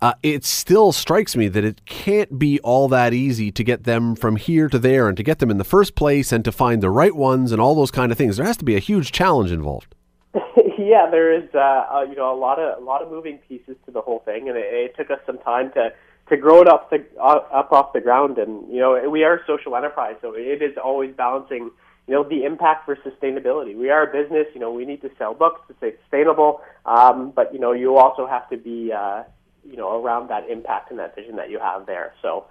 [0.01, 4.15] uh, it still strikes me that it can't be all that easy to get them
[4.15, 6.83] from here to there and to get them in the first place and to find
[6.83, 8.37] the right ones and all those kind of things.
[8.37, 9.95] There has to be a huge challenge involved.
[10.77, 11.49] yeah, there is.
[11.53, 14.19] Uh, uh, you know, a lot of a lot of moving pieces to the whole
[14.19, 15.91] thing, and it, it took us some time to
[16.29, 18.37] to grow it up the, up off the ground.
[18.37, 21.71] And you know, we are a social enterprise, so it is always balancing.
[22.07, 23.75] You know, the impact for sustainability.
[23.75, 24.47] We are a business.
[24.53, 26.61] You know, we need to sell books to stay sustainable.
[26.85, 29.23] Um, but you know, you also have to be uh,
[29.69, 32.13] you know around that impact and that vision that you have there.
[32.21, 32.45] So.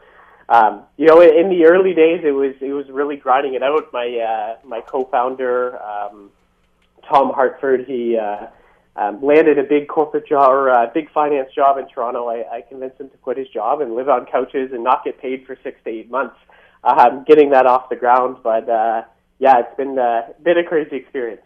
[0.49, 3.93] Um, you know, in the early days, it was it was really grinding it out.
[3.93, 6.31] My uh, my co-founder, um,
[7.11, 8.47] Tom Hartford, he uh,
[8.97, 12.29] um, landed a big corporate job or a big finance job in Toronto.
[12.29, 15.21] I, I convinced him to quit his job and live on couches and not get
[15.21, 16.37] paid for six to eight months,
[16.85, 18.39] um, getting that off the ground.
[18.43, 19.03] But uh,
[19.39, 21.43] yeah, it's been uh, been a crazy experience.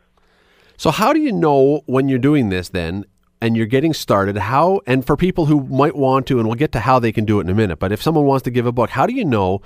[0.76, 3.04] So, how do you know when you're doing this then?
[3.42, 4.37] And you're getting started.
[4.37, 7.24] How and for people who might want to, and we'll get to how they can
[7.24, 7.79] do it in a minute.
[7.79, 9.62] But if someone wants to give a book, how do you know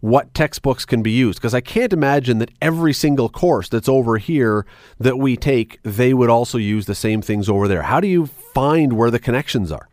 [0.00, 4.18] what textbooks can be used because I can't imagine that every single course that's over
[4.18, 4.66] here
[4.98, 7.82] that we take, they would also use the same things over there.
[7.82, 9.88] How do you find where the connections are?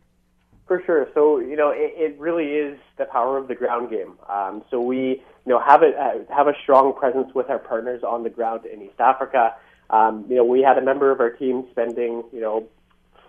[0.68, 1.08] For sure.
[1.14, 4.14] So you know, it, it really is the power of the ground game.
[4.30, 8.04] Um, so we you know have a uh, have a strong presence with our partners
[8.04, 9.56] on the ground in East Africa.
[9.90, 12.68] Um, you know, we had a member of our team spending you know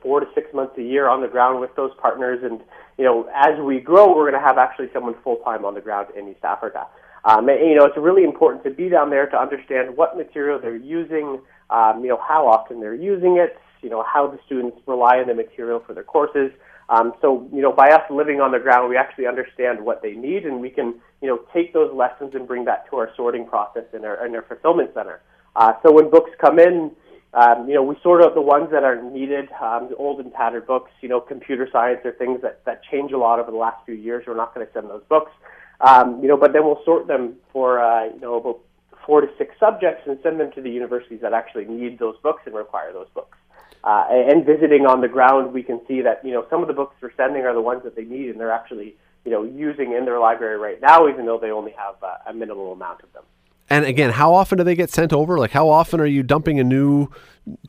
[0.04, 2.38] four to six months a year on the ground with those partners.
[2.44, 2.60] And,
[2.98, 5.80] you know, as we grow, we're going to have actually someone full time on the
[5.80, 6.86] ground in East Africa.
[7.24, 10.60] Um, and, you know, it's really important to be down there to understand what material
[10.60, 11.40] they're using,
[11.70, 15.26] um, you know, how often they're using it, you know, how the students rely on
[15.26, 16.52] the material for their courses.
[16.90, 20.12] Um, so, you know, by us living on the ground, we actually understand what they
[20.12, 23.46] need, and we can, you know, take those lessons and bring that to our sorting
[23.46, 25.22] process in our, in our fulfillment center.
[25.56, 26.90] Uh, so when books come in,
[27.34, 30.32] um, you know, we sort out the ones that are needed, um, the old and
[30.32, 33.56] tattered books, you know, computer science or things that, that change a lot over the
[33.56, 34.24] last few years.
[34.26, 35.32] We're not going to send those books.
[35.80, 38.60] Um, you know, but then we'll sort them for, uh, you know, about
[39.04, 42.42] four to six subjects and send them to the universities that actually need those books
[42.46, 43.36] and require those books.
[43.82, 46.72] Uh, and visiting on the ground, we can see that, you know, some of the
[46.72, 49.92] books we're sending are the ones that they need and they're actually, you know, using
[49.92, 53.12] in their library right now, even though they only have uh, a minimal amount of
[53.12, 53.24] them.
[53.70, 55.38] And again, how often do they get sent over?
[55.38, 57.08] Like, how often are you dumping a new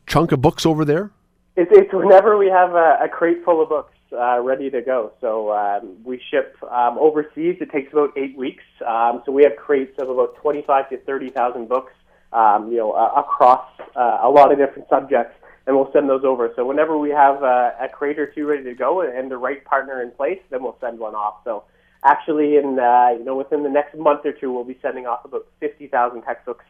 [0.06, 1.12] chunk of books over there?
[1.56, 5.14] It's, it's whenever we have a, a crate full of books uh, ready to go.
[5.22, 7.58] So um, we ship um, overseas.
[7.62, 8.64] It takes about eight weeks.
[8.86, 11.94] Um, so we have crates of about twenty-five to thirty thousand books,
[12.34, 16.26] um, you know, uh, across uh, a lot of different subjects, and we'll send those
[16.26, 16.52] over.
[16.58, 19.64] So whenever we have uh, a crate or two ready to go and the right
[19.64, 21.36] partner in place, then we'll send one off.
[21.46, 21.64] So
[22.06, 25.26] actually, in uh, you know within the next month or two, we'll be sending off
[25.26, 26.66] about fifty thousand textbooks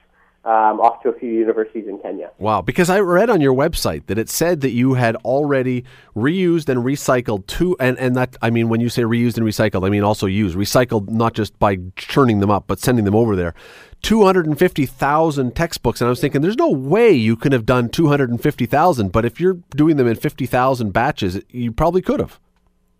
[0.45, 2.30] um, off to a few universities in Kenya.
[2.38, 6.69] Wow, because I read on your website that it said that you had already reused
[6.69, 9.89] and recycled two, and, and that, I mean, when you say reused and recycled, I
[9.89, 13.56] mean also used, recycled not just by churning them up, but sending them over there.
[14.04, 16.00] 250,000 textbooks.
[16.00, 19.58] And I was thinking, there's no way you could have done 250,000, but if you're
[19.76, 22.39] doing them in 50,000 batches, you probably could have.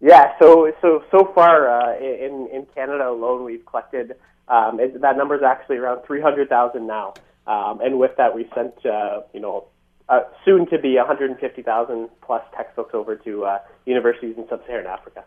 [0.06, 4.16] Yeah, so so so far uh, in in Canada alone, we've collected
[4.48, 7.16] um, it, that number is actually around 300,000 now.
[7.48, 9.66] Um, and with that, we sent, uh, you know,
[10.08, 15.24] uh, soon to be 150,000 plus textbooks over to uh, universities in sub-Saharan Africa.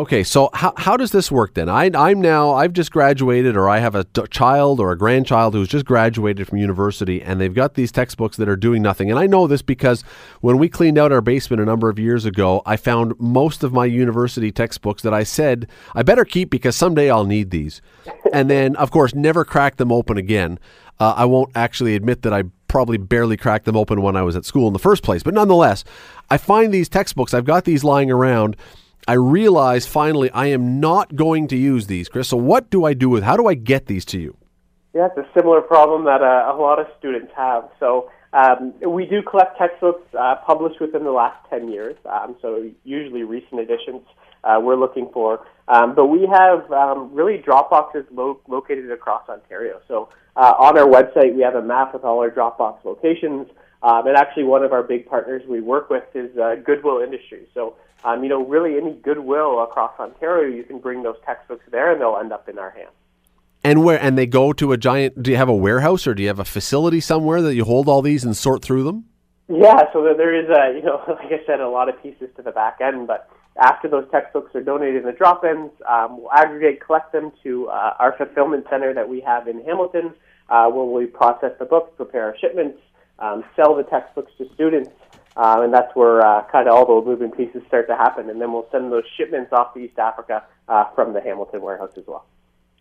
[0.00, 1.68] Okay, so how, how does this work then?
[1.68, 5.52] I, I'm now, I've just graduated, or I have a d- child or a grandchild
[5.52, 9.10] who's just graduated from university, and they've got these textbooks that are doing nothing.
[9.10, 10.00] And I know this because
[10.40, 13.74] when we cleaned out our basement a number of years ago, I found most of
[13.74, 17.82] my university textbooks that I said I better keep because someday I'll need these.
[18.32, 20.58] and then, of course, never cracked them open again.
[20.98, 24.34] Uh, I won't actually admit that I probably barely cracked them open when I was
[24.34, 25.84] at school in the first place, but nonetheless,
[26.30, 28.56] I find these textbooks, I've got these lying around
[29.08, 32.28] I realize finally I am not going to use these, Chris.
[32.28, 33.22] So what do I do with?
[33.22, 34.36] How do I get these to you?
[34.94, 37.68] Yeah, it's a similar problem that uh, a lot of students have.
[37.78, 42.70] So um, we do collect textbooks uh, published within the last 10 years, um, so
[42.84, 44.02] usually recent editions
[44.44, 45.46] uh, we're looking for.
[45.68, 49.80] Um, but we have um, really Dropboxes lo- located across Ontario.
[49.86, 53.48] So uh, on our website, we have a map with all our Dropbox locations.
[53.82, 57.48] Um, and actually, one of our big partners we work with is uh, Goodwill Industries.
[57.54, 61.92] So um, you know, really any goodwill across Ontario, you can bring those textbooks there,
[61.92, 62.90] and they'll end up in our hands.
[63.62, 65.22] And where and they go to a giant?
[65.22, 67.88] Do you have a warehouse or do you have a facility somewhere that you hold
[67.88, 69.04] all these and sort through them?
[69.48, 72.42] Yeah, so there is a you know, like I said, a lot of pieces to
[72.42, 73.06] the back end.
[73.06, 73.28] But
[73.60, 77.96] after those textbooks are donated in the drop-ins, um, we'll aggregate, collect them to uh,
[77.98, 80.14] our fulfillment center that we have in Hamilton,
[80.48, 82.78] uh, where we process the books, prepare our shipments,
[83.20, 84.90] um, sell the textbooks to students,
[85.36, 88.28] uh, and that's where uh, kind of all those moving pieces start to happen.
[88.30, 91.92] And then we'll send those shipments off to East Africa uh, from the Hamilton warehouse
[91.96, 92.26] as well.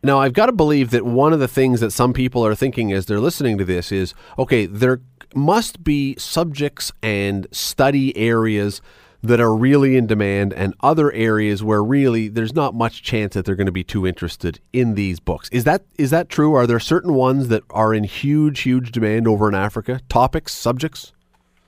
[0.02, 2.93] Now, I've got to believe that one of the things that some people are thinking
[2.93, 5.02] as they're listening to this is okay, there
[5.36, 8.82] must be subjects and study areas
[9.21, 13.45] that are really in demand and other areas where really there's not much chance that
[13.45, 15.49] they're going to be too interested in these books.
[15.49, 16.53] Is that is that true?
[16.53, 20.01] Are there certain ones that are in huge huge demand over in Africa?
[20.10, 21.12] Topics, subjects?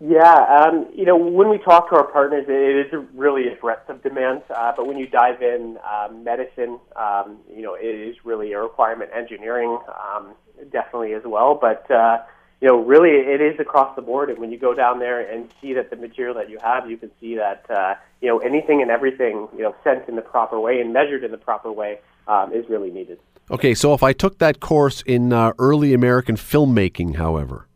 [0.03, 3.87] Yeah, um, you know, when we talk to our partners, it is really a breadth
[3.87, 4.41] of demand.
[4.49, 8.59] Uh, but when you dive in, um, medicine, um, you know, it is really a
[8.59, 9.11] requirement.
[9.15, 10.33] Engineering, um,
[10.71, 11.53] definitely as well.
[11.53, 12.17] But uh,
[12.62, 14.30] you know, really, it is across the board.
[14.30, 16.97] And when you go down there and see that the material that you have, you
[16.97, 20.60] can see that uh, you know anything and everything, you know, sent in the proper
[20.60, 23.19] way and measured in the proper way um, is really needed.
[23.50, 27.67] Okay, so if I took that course in uh, early American filmmaking, however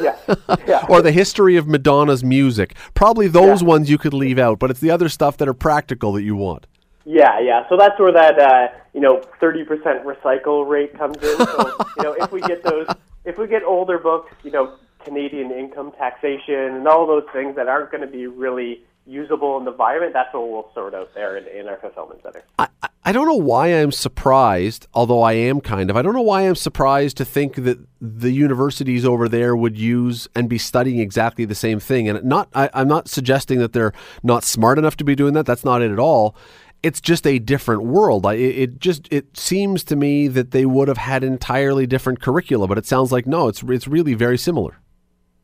[0.00, 0.16] yeah.
[0.66, 0.86] yeah.
[0.88, 2.74] or the history of Madonna's music.
[2.94, 3.68] Probably those yeah.
[3.68, 6.36] ones you could leave out, but it's the other stuff that are practical that you
[6.36, 6.66] want.
[7.04, 7.68] Yeah, yeah.
[7.68, 11.36] So that's where that uh, you know thirty percent recycle rate comes in.
[11.38, 12.86] So you know if we get those,
[13.28, 17.68] if we get older books, you know Canadian income taxation and all those things that
[17.68, 21.36] aren't going to be really usable in the environment, that's what we'll sort out there
[21.36, 22.42] in, in our fulfillment center.
[22.58, 22.68] I,
[23.04, 25.96] I don't know why I'm surprised, although I am kind of.
[25.96, 30.28] I don't know why I'm surprised to think that the universities over there would use
[30.34, 32.08] and be studying exactly the same thing.
[32.08, 35.46] And not, I, I'm not suggesting that they're not smart enough to be doing that.
[35.46, 36.36] That's not it at all.
[36.82, 38.24] It's just a different world.
[38.24, 42.68] I, it just it seems to me that they would have had entirely different curricula,
[42.68, 43.48] but it sounds like no.
[43.48, 44.78] It's it's really very similar.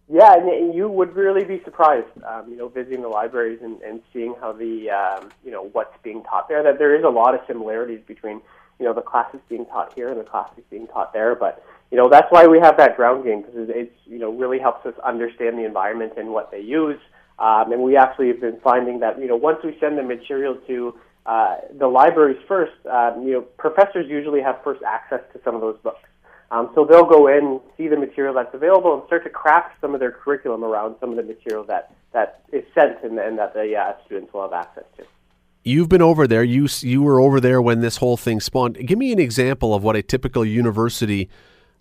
[0.08, 4.02] Yeah, and you would really be surprised, um, you know, visiting the libraries and, and
[4.12, 6.62] seeing how the, um, you know, what's being taught there.
[6.62, 8.42] That there is a lot of similarities between,
[8.78, 11.34] you know, the classes being taught here and the classes being taught there.
[11.34, 14.58] But, you know, that's why we have that ground game because it's, you know, really
[14.58, 17.00] helps us understand the environment and what they use.
[17.38, 20.56] Um, and we actually have been finding that, you know, once we send the material
[20.66, 20.94] to
[21.26, 25.60] uh, the libraries first, um, you know, professors usually have first access to some of
[25.60, 26.08] those books.
[26.50, 29.94] Um, so they'll go in, see the material that's available, and start to craft some
[29.94, 33.54] of their curriculum around some of the material that, that is sent and, and that
[33.54, 35.04] the uh, students will have access to.
[35.66, 36.44] You've been over there.
[36.44, 38.87] You you were over there when this whole thing spawned.
[38.87, 41.30] Give me an example of what a typical university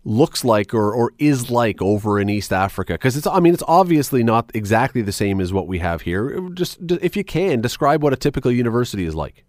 [0.06, 3.64] looks like or, or is like over in East Africa because it's I mean it's
[3.68, 6.50] obviously not exactly the same as what we have here.
[6.54, 9.46] Just if you can describe what a typical university is like.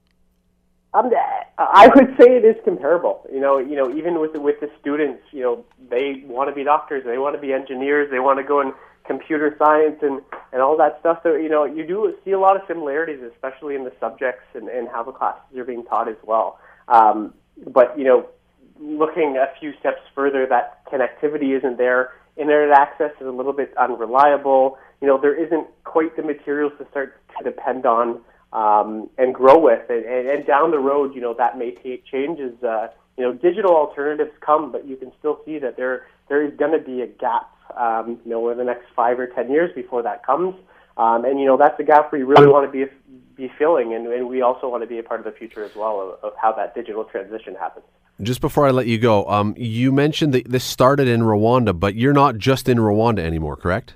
[0.94, 1.10] Um,
[1.58, 3.26] I would say it is comparable.
[3.32, 6.54] You know, you know, even with the, with the students, you know, they want to
[6.54, 8.72] be doctors, they want to be engineers, they want to go in
[9.04, 11.18] computer science and and all that stuff.
[11.22, 14.68] So you know, you do see a lot of similarities, especially in the subjects and,
[14.68, 16.58] and how the classes are being taught as well.
[16.88, 17.34] Um,
[17.66, 18.28] but you know,
[18.80, 22.12] looking a few steps further, that connectivity isn't there.
[22.36, 24.78] Internet access is a little bit unreliable.
[25.00, 28.20] You know, there isn't quite the materials to start to depend on
[28.52, 29.88] um, and grow with.
[29.88, 32.60] And, and, and down the road, you know, that may take changes.
[32.62, 36.52] Uh, you know, digital alternatives come, but you can still see that there there is
[36.58, 37.50] going to be a gap.
[37.76, 40.54] Um, you know, over the next five or ten years before that comes.
[40.96, 42.90] Um, and you know, that's a gap we really want to be
[43.36, 45.74] be filling, and, and we also want to be a part of the future as
[45.74, 47.84] well of, of how that digital transition happens.
[48.22, 51.96] Just before I let you go, um, you mentioned that this started in Rwanda, but
[51.96, 53.94] you're not just in Rwanda anymore, correct?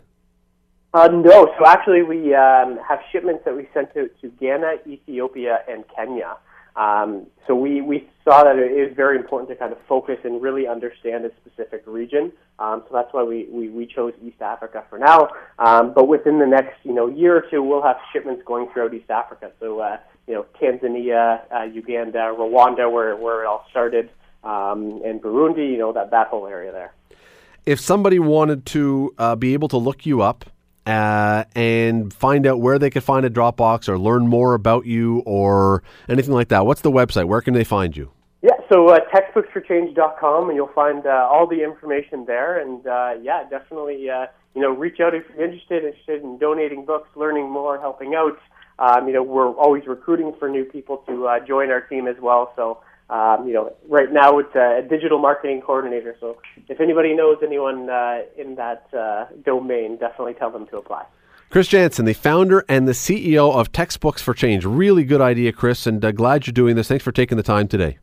[0.92, 1.54] Uh, no.
[1.58, 6.36] So actually, we um, have shipments that we sent to, to Ghana, Ethiopia, and Kenya.
[6.74, 10.40] Um, so we, we saw that it is very important to kind of focus and
[10.40, 12.32] really understand a specific region.
[12.58, 15.28] Um, so that's why we, we, we chose East Africa for now.
[15.58, 18.94] Um, but within the next you know year or two, we'll have shipments going throughout
[18.94, 19.50] East Africa.
[19.60, 24.10] So uh, you know Tanzania, uh, Uganda, Rwanda, where where it all started,
[24.44, 25.70] um, and Burundi.
[25.72, 26.92] You know that that whole area there.
[27.66, 30.44] If somebody wanted to uh, be able to look you up
[30.86, 35.22] uh, and find out where they could find a Dropbox or learn more about you
[35.26, 37.24] or anything like that, what's the website?
[37.24, 38.10] Where can they find you?
[38.40, 42.58] Yeah, so uh, textbooksforchange.com, and you'll find uh, all the information there.
[42.58, 46.84] And uh, yeah, definitely, uh, you know, reach out if you're interested, interested in donating
[46.84, 48.38] books, learning more, helping out.
[48.78, 52.16] Um, you know, we're always recruiting for new people to uh, join our team as
[52.20, 52.52] well.
[52.56, 56.14] So um, you know, right now it's a digital marketing coordinator.
[56.20, 56.36] So
[56.68, 61.06] if anybody knows anyone uh, in that uh, domain, definitely tell them to apply.
[61.48, 64.66] Chris Janssen, the founder and the CEO of Textbooks for Change.
[64.66, 66.88] Really good idea, Chris, and uh, glad you're doing this.
[66.88, 67.96] Thanks for taking the time today.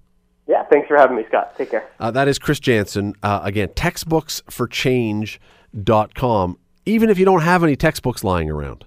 [0.47, 1.55] Yeah, thanks for having me, Scott.
[1.55, 1.87] Take care.
[1.99, 3.13] Uh, that is Chris Janssen.
[3.21, 6.57] Uh, again, textbooksforchange.com.
[6.87, 8.85] Even if you don't have any textbooks lying around,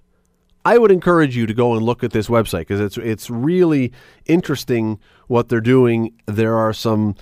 [0.64, 3.92] I would encourage you to go and look at this website because it's it's really
[4.27, 6.12] interesting what they're doing.
[6.27, 7.14] There are some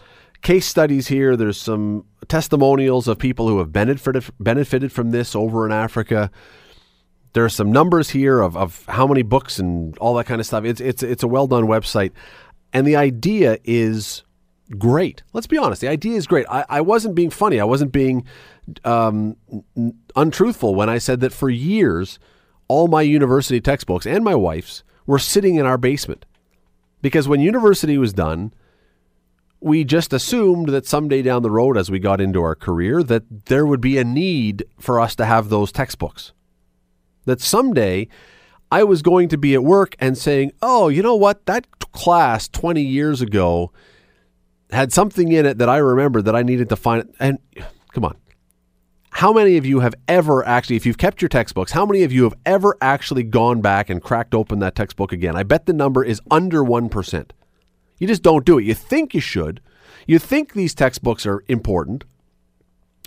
[0.42, 1.36] case studies here.
[1.36, 6.30] There's some testimonials of people who have benefited benefited from this over in Africa.
[7.34, 10.46] There are some numbers here of, of how many books and all that kind of
[10.46, 10.64] stuff.
[10.64, 12.12] It's it's it's a well done website,
[12.72, 14.24] and the idea is
[14.78, 15.22] great.
[15.32, 15.80] Let's be honest.
[15.80, 16.46] The idea is great.
[16.50, 17.60] I, I wasn't being funny.
[17.60, 18.24] I wasn't being
[18.84, 19.36] um,
[20.16, 22.18] untruthful when I said that for years
[22.68, 26.24] all my university textbooks and my wife's were sitting in our basement.
[27.02, 28.52] Because when university was done,
[29.60, 33.46] we just assumed that someday down the road, as we got into our career, that
[33.46, 36.32] there would be a need for us to have those textbooks.
[37.24, 38.08] That someday
[38.70, 41.46] I was going to be at work and saying, oh, you know what?
[41.46, 43.72] That class 20 years ago
[44.70, 47.12] had something in it that I remember that I needed to find.
[47.20, 47.38] And
[47.92, 48.16] come on,
[49.16, 52.12] how many of you have ever actually, if you've kept your textbooks, how many of
[52.12, 55.34] you have ever actually gone back and cracked open that textbook again?
[55.34, 57.30] I bet the number is under 1%.
[57.98, 58.66] You just don't do it.
[58.66, 59.62] You think you should.
[60.06, 62.04] You think these textbooks are important.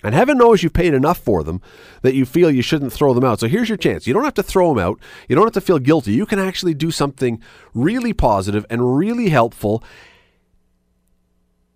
[0.03, 1.61] And heaven knows you've paid enough for them
[2.01, 3.39] that you feel you shouldn't throw them out.
[3.39, 4.07] So here's your chance.
[4.07, 4.99] You don't have to throw them out.
[5.27, 6.13] You don't have to feel guilty.
[6.13, 7.39] You can actually do something
[7.75, 9.83] really positive and really helpful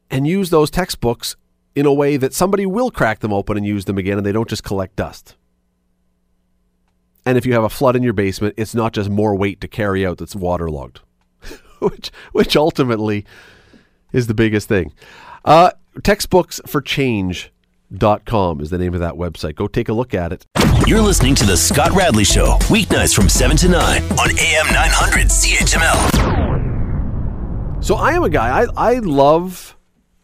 [0.10, 1.36] and use those textbooks
[1.76, 4.32] in a way that somebody will crack them open and use them again and they
[4.32, 5.36] don't just collect dust.
[7.26, 9.68] And if you have a flood in your basement, it's not just more weight to
[9.68, 11.00] carry out that's waterlogged,
[11.80, 13.26] which, which ultimately
[14.12, 14.92] is the biggest thing.
[15.46, 19.56] Uh, textbooksforchange.com is the name of that website.
[19.56, 20.46] Go take a look at it.
[20.86, 25.28] You're listening to The Scott Radley Show, weeknights from 7 to 9 on AM 900
[25.28, 26.34] CHML.
[27.84, 29.78] So I am a guy, I, I love,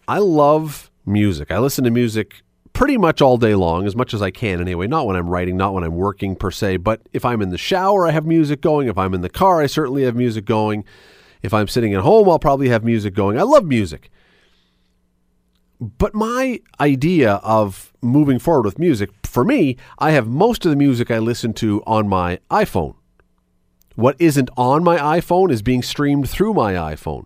[0.08, 1.52] I love music.
[1.52, 2.41] I listen to music
[2.74, 4.88] pretty much all day long, as much as I can anyway.
[4.88, 7.58] Not when I'm writing, not when I'm working per se, but if I'm in the
[7.58, 8.88] shower, I have music going.
[8.88, 10.86] If I'm in the car, I certainly have music going.
[11.41, 13.38] If I'm sitting at home, I'll probably have music going.
[13.38, 14.10] I love music.
[15.82, 20.76] But my idea of moving forward with music, for me, I have most of the
[20.76, 22.95] music I listen to on my iPhone.
[23.95, 27.26] What isn't on my iPhone is being streamed through my iPhone.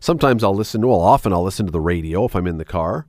[0.00, 2.64] Sometimes I'll listen, to, well, often I'll listen to the radio if I'm in the
[2.64, 3.06] car.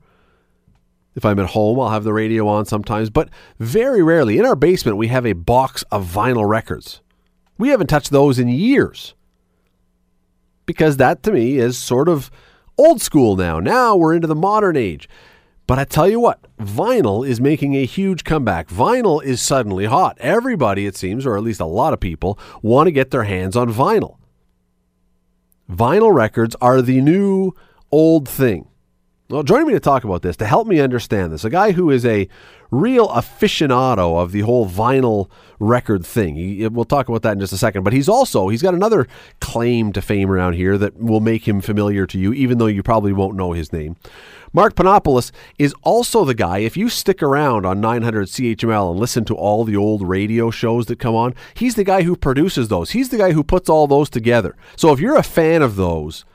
[1.15, 4.37] If I'm at home, I'll have the radio on sometimes, but very rarely.
[4.37, 7.01] In our basement, we have a box of vinyl records.
[7.57, 9.15] We haven't touched those in years
[10.65, 12.29] because that to me is sort of
[12.77, 13.59] old school now.
[13.59, 15.07] Now we're into the modern age.
[15.67, 18.67] But I tell you what, vinyl is making a huge comeback.
[18.67, 20.17] Vinyl is suddenly hot.
[20.19, 23.55] Everybody, it seems, or at least a lot of people, want to get their hands
[23.55, 24.17] on vinyl.
[25.71, 27.53] Vinyl records are the new
[27.91, 28.67] old thing.
[29.27, 31.89] Well, joining me to talk about this, to help me understand this, a guy who
[31.89, 32.27] is a
[32.69, 36.35] real aficionado of the whole vinyl record thing.
[36.35, 37.83] He, we'll talk about that in just a second.
[37.83, 39.07] But he's also he's got another
[39.41, 42.83] claim to fame around here that will make him familiar to you, even though you
[42.83, 43.95] probably won't know his name.
[44.53, 46.59] Mark Panopoulos is also the guy.
[46.59, 50.85] If you stick around on 900 CHML and listen to all the old radio shows
[50.85, 52.91] that come on, he's the guy who produces those.
[52.91, 54.55] He's the guy who puts all those together.
[54.75, 56.25] So if you're a fan of those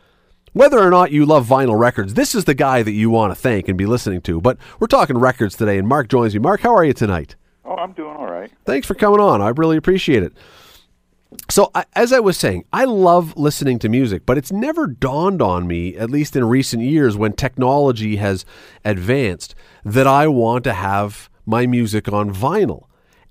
[0.53, 3.40] whether or not you love vinyl records, this is the guy that you want to
[3.40, 4.40] thank and be listening to.
[4.40, 6.40] But we're talking records today, and Mark joins me.
[6.40, 7.36] Mark, how are you tonight?
[7.64, 8.51] Oh, I'm doing all right.
[8.64, 9.40] Thanks for coming on.
[9.40, 10.32] I really appreciate it.
[11.48, 15.68] So, as I was saying, I love listening to music, but it's never dawned on
[15.68, 18.44] me, at least in recent years when technology has
[18.84, 22.86] advanced, that I want to have my music on vinyl.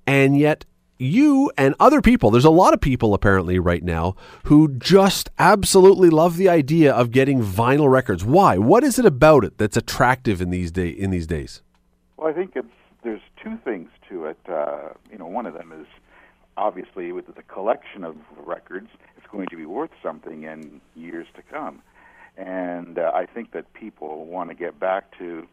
[0.07, 0.63] And yet,
[0.99, 6.09] you and other people, there's a lot of people apparently right now who just absolutely
[6.09, 8.25] love the idea of getting vinyl records.
[8.25, 8.57] Why?
[8.57, 11.61] What is it about it that's attractive in these day in these days?
[12.17, 12.67] Well, I think it's
[13.01, 14.37] there's two things to it.
[14.47, 15.87] Uh, you know, one of them is
[16.57, 21.41] obviously with the collection of records, it's going to be worth something in years to
[21.41, 21.81] come.
[22.35, 25.47] And uh, I think that people want to get back to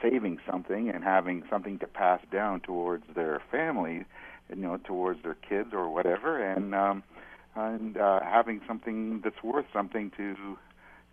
[0.00, 4.04] saving something and having something to pass down towards their family
[4.50, 7.02] you know, towards their kids or whatever, and um,
[7.54, 10.36] and uh, having something that's worth something to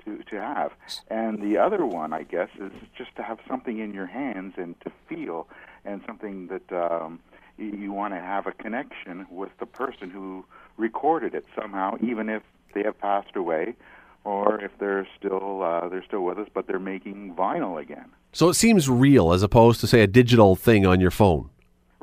[0.05, 0.71] to to have.
[1.09, 4.79] And the other one, I guess, is just to have something in your hands and
[4.81, 5.47] to feel,
[5.85, 7.19] and something that um,
[7.57, 10.45] you, you want to have a connection with the person who
[10.77, 13.75] recorded it somehow, even if they have passed away,
[14.23, 18.09] or if they're still uh, they're still with us, but they're making vinyl again.
[18.31, 21.49] So it seems real as opposed to say a digital thing on your phone.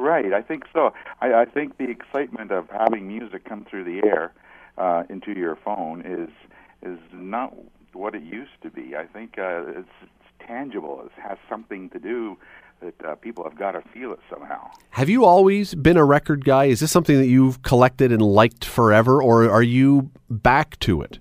[0.00, 0.94] Right, I think so.
[1.20, 4.32] I, I think the excitement of having music come through the air
[4.78, 6.30] uh, into your phone is
[6.82, 7.54] is not
[7.92, 8.96] what it used to be.
[8.96, 11.02] I think uh, it's, it's tangible.
[11.04, 12.38] It has something to do
[12.80, 14.70] that uh, people have got to feel it somehow.
[14.88, 16.64] Have you always been a record guy?
[16.64, 21.18] Is this something that you've collected and liked forever, or are you back to it?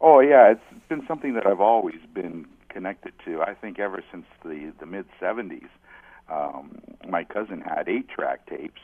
[0.00, 3.42] Oh yeah, it's been something that I've always been connected to.
[3.42, 5.66] I think ever since the the mid '70s
[6.28, 8.80] um, my cousin had eight track tapes,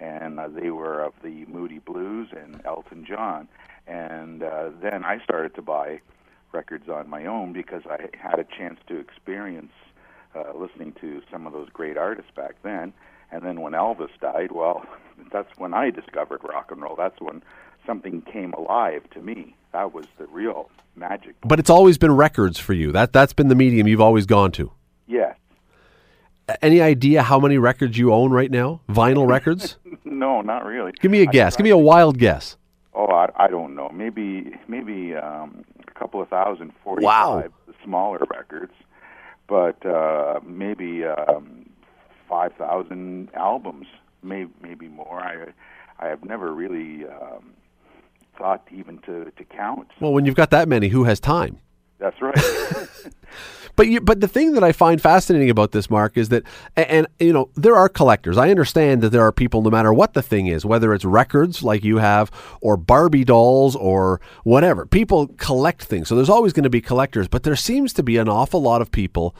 [0.00, 3.48] and uh, they were of the Moody Blues and Elton John.
[3.86, 6.00] And uh, then I started to buy
[6.52, 9.72] records on my own because I had a chance to experience
[10.34, 12.92] uh, listening to some of those great artists back then.
[13.30, 14.86] And then when Elvis died, well,
[15.32, 16.96] that's when I discovered rock and roll.
[16.96, 17.42] That's when
[17.86, 19.54] something came alive to me.
[19.72, 21.34] That was the real magic.
[21.42, 22.92] But it's always been records for you.
[22.92, 24.72] That that's been the medium you've always gone to.
[25.06, 25.36] Yes,
[26.62, 28.80] any idea how many records you own right now?
[28.88, 29.76] Vinyl records?
[30.04, 30.92] no, not really.
[31.00, 31.56] Give me a guess.
[31.56, 32.56] Give me a wild guess.
[32.94, 33.90] Oh, I, I don't know.
[33.92, 37.74] Maybe maybe um, a couple of thousand, forty-five, wow.
[37.82, 38.72] smaller records,
[39.48, 41.68] but uh, maybe um,
[42.28, 43.86] five thousand albums,
[44.22, 45.20] maybe maybe more.
[45.20, 45.52] I
[45.98, 47.54] I have never really um,
[48.38, 49.88] thought even to to count.
[50.00, 51.58] Well, when you've got that many, who has time?
[52.04, 52.36] That's right.
[53.76, 56.42] but you, but the thing that I find fascinating about this, Mark, is that,
[56.76, 58.36] and, and, you know, there are collectors.
[58.36, 61.62] I understand that there are people, no matter what the thing is, whether it's records
[61.62, 62.30] like you have,
[62.60, 64.84] or Barbie dolls, or whatever.
[64.84, 67.26] People collect things, so there's always going to be collectors.
[67.26, 69.34] But there seems to be an awful lot of people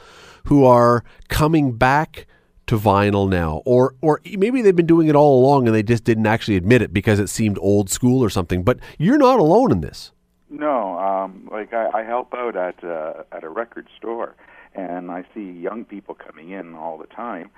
[0.45, 2.25] who are coming back
[2.65, 6.03] to vinyl now, or or maybe they've been doing it all along and they just
[6.03, 8.63] didn't actually admit it because it seemed old school or something.
[8.63, 10.11] But you're not alone in this.
[10.57, 14.35] No, um, like I, I help out at uh, at a record store,
[14.73, 17.49] and I see young people coming in all the time,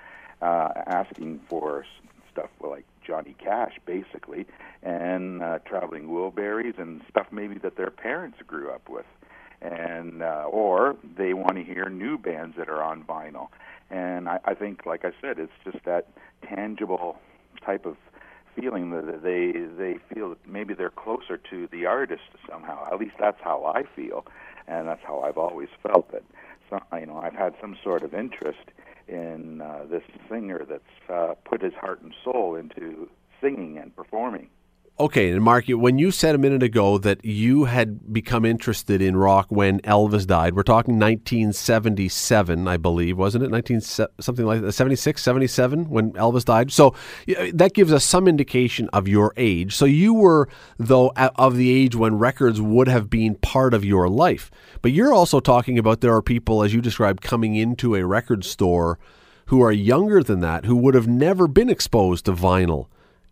[0.42, 1.84] uh, asking for
[2.32, 4.46] stuff like Johnny Cash, basically,
[4.82, 9.06] and uh, traveling Wilburys and stuff maybe that their parents grew up with,
[9.62, 13.48] and uh, or they want to hear new bands that are on vinyl,
[13.90, 16.08] and I, I think, like I said, it's just that
[16.42, 17.16] tangible
[17.64, 17.96] type of
[18.58, 22.86] feeling that they they feel that maybe they're closer to the artist somehow.
[22.90, 24.24] At least that's how I feel,
[24.66, 26.24] and that's how I've always felt that.
[26.70, 28.70] So, you know, I've had some sort of interest
[29.06, 33.08] in uh, this singer that's uh, put his heart and soul into
[33.40, 34.48] singing and performing.
[35.00, 39.16] Okay, and Mark, when you said a minute ago that you had become interested in
[39.16, 43.50] rock when Elvis died, we're talking 1977, I believe, wasn't it?
[43.52, 46.72] 19 something like that, 76, 77 when Elvis died.
[46.72, 46.96] So
[47.28, 49.76] uh, that gives us some indication of your age.
[49.76, 54.08] So you were though of the age when records would have been part of your
[54.08, 54.50] life.
[54.82, 58.44] But you're also talking about there are people as you described coming into a record
[58.44, 58.98] store
[59.46, 62.88] who are younger than that who would have never been exposed to vinyl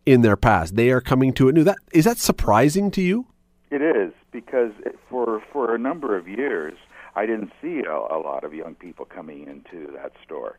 [0.07, 0.77] in their past.
[0.77, 1.65] They are coming to it new.
[1.65, 3.27] That is that surprising to you?
[3.71, 4.73] It is because
[5.11, 6.79] for for a number of years
[7.17, 10.59] I didn't see a, a lot of young people coming into that store.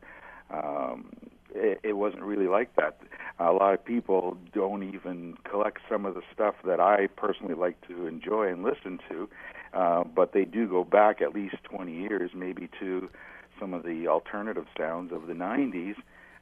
[0.50, 1.10] Um,
[1.54, 3.00] it, it wasn't really like that.
[3.38, 7.80] A lot of people don't even collect some of the stuff that I personally like
[7.86, 9.28] to enjoy and listen to,
[9.72, 13.08] uh, but they do go back at least 20 years, maybe to
[13.60, 15.94] some of the alternative sounds of the 90s,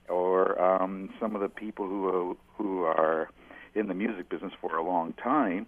[0.09, 3.31] or um, some of the people who who are
[3.75, 5.67] in the music business for a long time,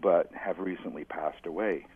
[0.00, 1.86] but have recently passed away.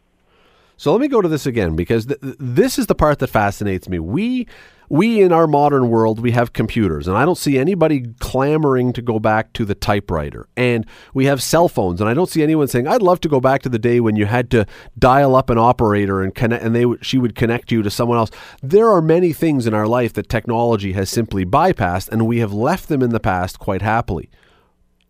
[0.77, 3.89] So let me go to this again because th- this is the part that fascinates
[3.89, 3.99] me.
[4.01, 4.49] We
[4.93, 9.01] we in our modern world we have computers and I don't see anybody clamoring to
[9.01, 10.47] go back to the typewriter.
[10.55, 10.85] And
[11.15, 13.63] we have cell phones and I don't see anyone saying I'd love to go back
[13.63, 14.67] to the day when you had to
[14.99, 18.31] dial up an operator and connect and they she would connect you to someone else.
[18.63, 22.53] There are many things in our life that technology has simply bypassed and we have
[22.53, 24.29] left them in the past quite happily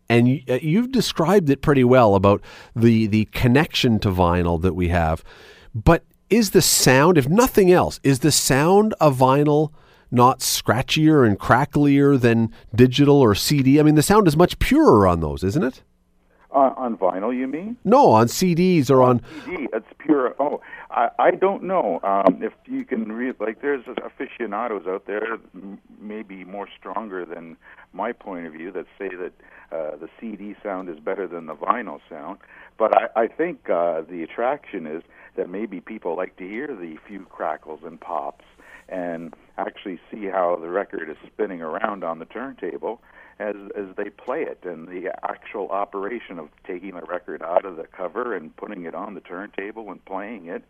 [0.09, 2.41] and uh, you've described it pretty well about
[2.77, 5.25] the the connection to vinyl that we have.
[5.75, 9.71] But is the sound, if nothing else, is the sound of vinyl
[10.11, 13.79] not scratchier and cracklier than digital or CD?
[13.79, 15.83] I mean, the sound is much purer on those, isn't it?
[16.51, 17.77] On, on vinyl, you mean?
[17.85, 19.21] No, on CDs or on.
[19.45, 20.35] CD, it's pure.
[20.39, 23.37] Oh, I, I don't know um, if you can read.
[23.39, 25.39] Like, there's aficionados out there,
[26.01, 27.59] maybe more stronger than
[27.93, 29.33] my point of view, that say that
[29.71, 32.39] uh, the CD sound is better than the vinyl sound.
[32.79, 35.03] But I, I think uh, the attraction is
[35.37, 38.45] that maybe people like to hear the few crackles and pops
[38.89, 43.01] and actually see how the record is spinning around on the turntable
[43.39, 47.77] as as they play it and the actual operation of taking the record out of
[47.77, 50.65] the cover and putting it on the turntable and playing it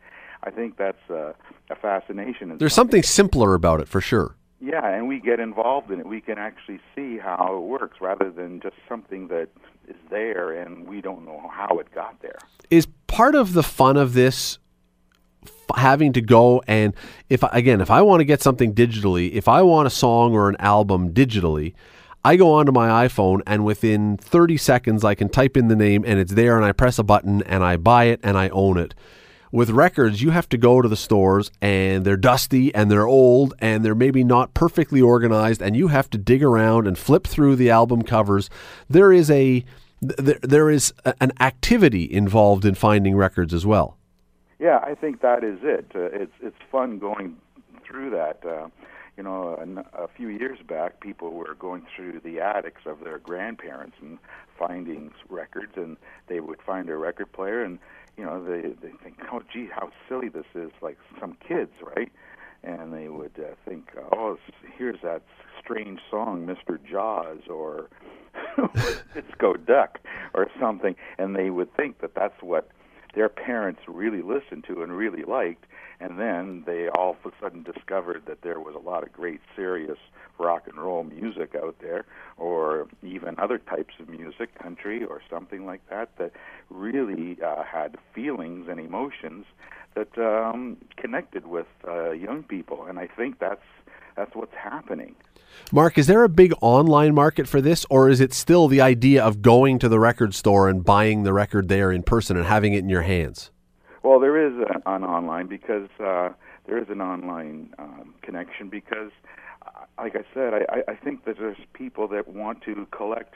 [0.44, 1.32] I think that's uh,
[1.70, 2.56] a fascination.
[2.58, 4.34] There's something simpler about it for sure.
[4.64, 6.06] Yeah, and we get involved in it.
[6.06, 9.48] We can actually see how it works rather than just something that
[9.88, 12.38] is there and we don't know how it got there.
[12.70, 14.58] Is part of the fun of this
[15.76, 16.94] having to go and
[17.28, 20.48] if again if I want to get something digitally, if I want a song or
[20.48, 21.74] an album digitally,
[22.24, 26.04] I go onto my iPhone and within 30 seconds I can type in the name
[26.06, 28.78] and it's there and I press a button and I buy it and I own
[28.78, 28.94] it.
[29.52, 33.52] With records, you have to go to the stores and they're dusty and they're old
[33.58, 37.56] and they're maybe not perfectly organized and you have to dig around and flip through
[37.56, 38.48] the album covers.
[38.88, 39.62] There is a
[40.00, 43.98] there, there is an activity involved in finding records as well.
[44.58, 45.92] Yeah, I think that is it.
[45.94, 47.36] Uh, it's it's fun going
[47.84, 48.42] through that.
[48.44, 48.68] Uh,
[49.18, 49.58] you know,
[49.94, 54.18] a, a few years back, people were going through the attics of their grandparents and
[54.58, 55.98] finding records, and
[56.28, 57.78] they would find a record player, and
[58.16, 62.10] you know, they they think, oh, gee, how silly this is, like some kids, right?
[62.64, 64.38] And they would uh, think, oh,
[64.76, 65.22] here's that
[65.62, 66.78] strange song, Mr.
[66.88, 67.88] Jaws, or
[69.14, 69.98] Disco Duck,
[70.34, 72.68] or something, and they would think that that's what
[73.14, 75.64] their parents really listened to and really liked,
[76.00, 79.40] and then they all of a sudden discovered that there was a lot of great,
[79.54, 79.98] serious
[80.42, 82.04] rock and roll music out there,
[82.36, 86.32] or even other types of music, country or something like that, that
[86.70, 89.44] really uh, had feelings and emotions
[89.94, 92.78] that um, connected with uh, young people.
[92.88, 93.68] And I think that's
[94.16, 95.14] that's what's happening.
[95.70, 99.22] Mark, is there a big online market for this, or is it still the idea
[99.22, 102.74] of going to the record store and buying the record there in person and having
[102.74, 103.50] it in your hands?
[104.02, 104.52] Well, there is
[104.86, 106.30] an online because uh,
[106.66, 109.12] there is an online um, connection because,
[109.98, 113.34] like I said, I, I think that there's people that want to collect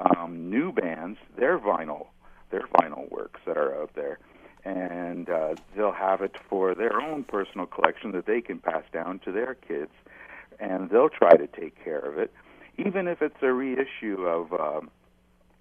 [0.00, 2.06] um, new bands, their vinyl,
[2.50, 4.18] their vinyl works that are out there,
[4.64, 9.18] and uh, they'll have it for their own personal collection that they can pass down
[9.20, 9.92] to their kids,
[10.60, 12.32] and they'll try to take care of it,
[12.76, 14.90] even if it's a reissue of um,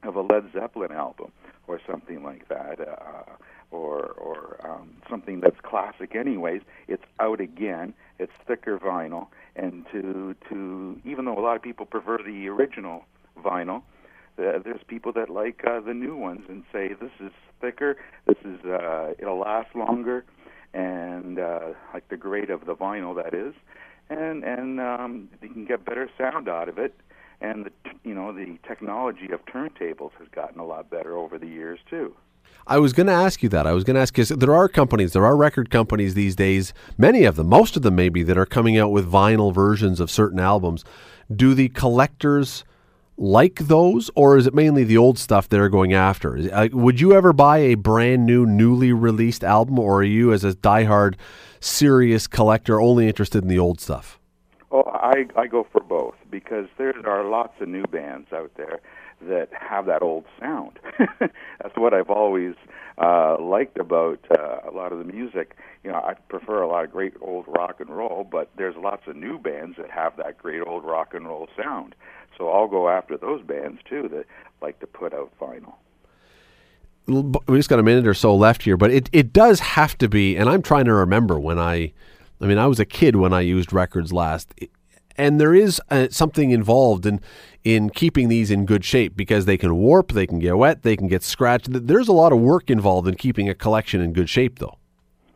[0.04, 1.32] of a Led Zeppelin album
[1.68, 2.80] or something like that.
[2.80, 3.24] Uh,
[3.72, 7.94] or or um, something that's classic anyways it's out again.
[8.18, 9.28] It's thicker vinyl
[9.58, 13.04] and to to even though a lot of people prefer the original
[13.44, 13.82] vinyl
[14.38, 17.98] uh, there's people that like uh, the new ones and say this is thicker
[18.28, 20.24] this is uh, it'll last longer
[20.74, 21.60] and uh,
[21.94, 23.54] like the grade of the vinyl that is.
[24.10, 26.94] And and um, you can get better sound out of it.
[27.42, 27.72] And the
[28.04, 32.16] you know the technology of turntables has gotten a lot better over the years too
[32.70, 33.66] I was going to ask you that.
[33.66, 36.74] I was going to ask because there are companies, there are record companies these days,
[36.98, 40.12] many of them, most of them maybe, that are coming out with vinyl versions of
[40.12, 40.84] certain albums.
[41.34, 42.66] Do the collectors
[43.18, 46.38] like those, or is it mainly the old stuff they're going after?
[46.54, 50.44] Uh, would you ever buy a brand new, newly released album, or are you, as
[50.44, 51.16] a diehard,
[51.60, 54.20] serious collector, only interested in the old stuff?
[54.70, 58.82] Well, I, I go for both because there are lots of new bands out there
[59.22, 60.80] that have that old sound.
[61.20, 62.56] That's what I've always
[62.98, 65.56] uh, liked about uh, a lot of the music.
[65.84, 69.08] You know, I prefer a lot of great old rock and roll, but there's lots
[69.08, 71.96] of new bands that have that great old rock and roll sound.
[72.38, 74.26] So I'll go after those bands too that
[74.62, 75.76] like to put out vinyl
[77.08, 80.10] we just got a minute or so left here, but it, it does have to
[80.10, 81.94] be, and I'm trying to remember when I,
[82.42, 84.54] I mean, I was a kid when I used records last,
[85.18, 87.22] and there is uh, something involved in
[87.64, 90.96] in keeping these in good shape because they can warp, they can get wet, they
[90.96, 91.68] can get scratched.
[91.70, 94.78] There's a lot of work involved in keeping a collection in good shape, though.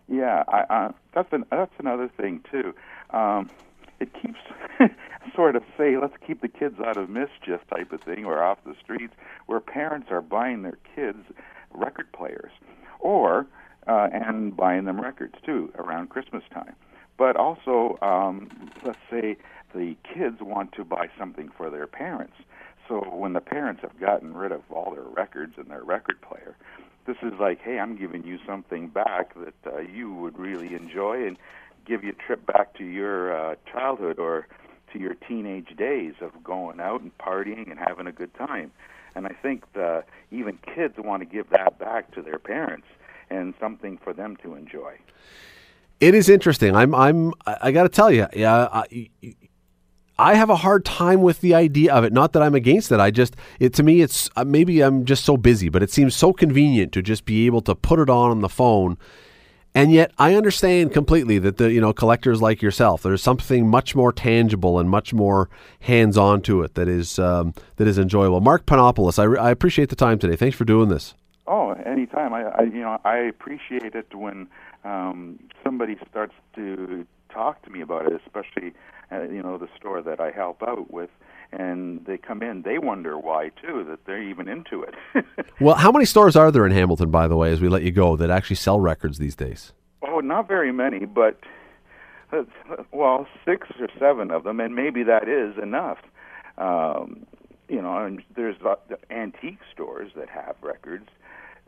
[0.08, 2.74] Yeah, I, I, that's an, that's another thing too.
[3.10, 3.50] Um,
[4.00, 4.40] it keeps
[5.36, 8.60] sort of say, let's keep the kids out of mischief type of thing, or off
[8.66, 9.14] the streets,
[9.46, 11.20] where parents are buying their kids
[11.74, 12.52] record players,
[13.00, 13.48] or
[13.88, 16.76] uh, and buying them records too around Christmas time.
[17.22, 18.50] But also, um,
[18.84, 19.38] let's say
[19.76, 22.34] the kids want to buy something for their parents.
[22.88, 26.56] So when the parents have gotten rid of all their records and their record player,
[27.06, 31.28] this is like, hey, I'm giving you something back that uh, you would really enjoy
[31.28, 31.38] and
[31.86, 34.48] give you a trip back to your uh, childhood or
[34.92, 38.72] to your teenage days of going out and partying and having a good time.
[39.14, 42.88] And I think the, even kids want to give that back to their parents
[43.30, 44.98] and something for them to enjoy.
[46.02, 46.76] It is interesting.
[46.76, 49.10] I'm I'm I got to tell you, yeah, I,
[50.20, 52.12] I have a hard time with the idea of it.
[52.12, 53.00] Not that I'm against it.
[53.00, 56.16] I just it to me it's uh, maybe I'm just so busy, but it seems
[56.16, 58.98] so convenient to just be able to put it on on the phone
[59.74, 63.96] and yet I understand completely that the you know collectors like yourself, there's something much
[63.96, 65.50] more tangible and much more
[65.82, 68.42] hands-on to it that is um, that is enjoyable.
[68.42, 70.36] Mark Panopoulos, I, re- I appreciate the time today.
[70.36, 71.14] Thanks for doing this.
[71.48, 72.34] Oh, anytime.
[72.34, 74.48] I, I you know I appreciate it when
[74.84, 78.74] um, somebody starts to talk to me about it, especially
[79.12, 81.10] uh, you know the store that I help out with
[81.54, 85.26] and they come in, they wonder why too that they're even into it.
[85.60, 87.92] well, how many stores are there in Hamilton, by the way, as we let you
[87.92, 89.74] go, that actually sell records these days?
[90.02, 91.40] Oh, not very many, but
[92.32, 92.44] uh,
[92.92, 96.00] well, six or seven of them, and maybe that is enough.
[96.58, 97.26] Um,
[97.68, 98.76] you know, and there's uh,
[99.10, 101.08] antique stores that have records.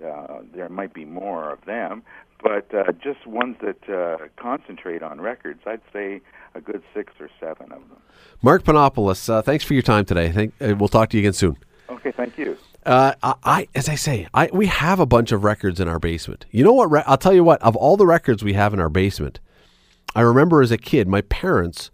[0.03, 2.03] Uh, there might be more of them,
[2.43, 5.61] but uh, just ones that uh, concentrate on records.
[5.65, 6.21] I'd say
[6.53, 7.97] a good six or seven of them.
[8.41, 10.31] Mark Panopoulos, uh, thanks for your time today.
[10.31, 11.57] Think, uh, we'll talk to you again soon.
[11.89, 12.57] Okay, thank you.
[12.85, 16.45] Uh, I, as I say, I we have a bunch of records in our basement.
[16.51, 16.91] You know what?
[16.91, 17.61] Re- I'll tell you what.
[17.61, 19.39] Of all the records we have in our basement,
[20.13, 21.89] I remember as a kid, my parents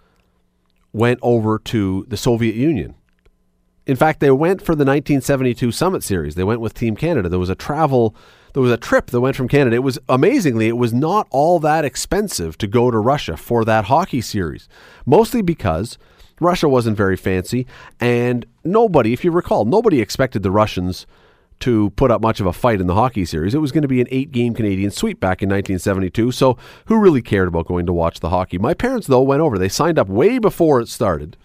[0.91, 2.95] went over to the Soviet Union.
[3.85, 6.35] In fact, they went for the 1972 Summit Series.
[6.35, 7.29] They went with Team Canada.
[7.29, 8.15] There was a travel
[8.53, 9.75] there was a trip that went from Canada.
[9.75, 13.85] It was amazingly, it was not all that expensive to go to Russia for that
[13.85, 14.67] hockey series,
[15.05, 15.97] mostly because
[16.39, 17.67] Russia wasn't very fancy,
[17.99, 21.05] and nobody, if you recall, nobody expected the Russians
[21.59, 23.53] to put up much of a fight in the hockey series.
[23.53, 26.97] It was going to be an eight game Canadian sweep back in 1972, so who
[26.97, 28.57] really cared about going to watch the hockey?
[28.57, 29.57] My parents, though, went over.
[29.57, 31.35] They signed up way before it started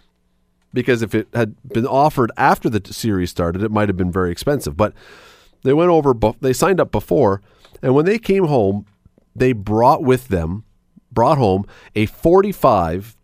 [0.73, 4.31] because if it had been offered after the series started, it might have been very
[4.31, 4.77] expensive.
[4.77, 4.93] But
[5.65, 7.43] they went over, they signed up before,
[7.83, 8.87] and when they came home,
[9.35, 10.65] they brought with them,
[11.11, 13.17] brought home a 45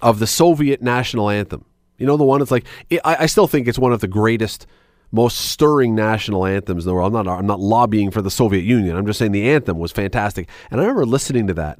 [0.00, 1.64] of the Soviet national anthem.
[1.98, 2.66] You know, the one that's like,
[3.04, 4.66] I, I still think it's one of the greatest,
[5.10, 7.14] most stirring national anthems in the world.
[7.14, 8.96] I'm not, I'm not lobbying for the Soviet Union.
[8.96, 10.48] I'm just saying the anthem was fantastic.
[10.70, 11.78] And I remember listening to that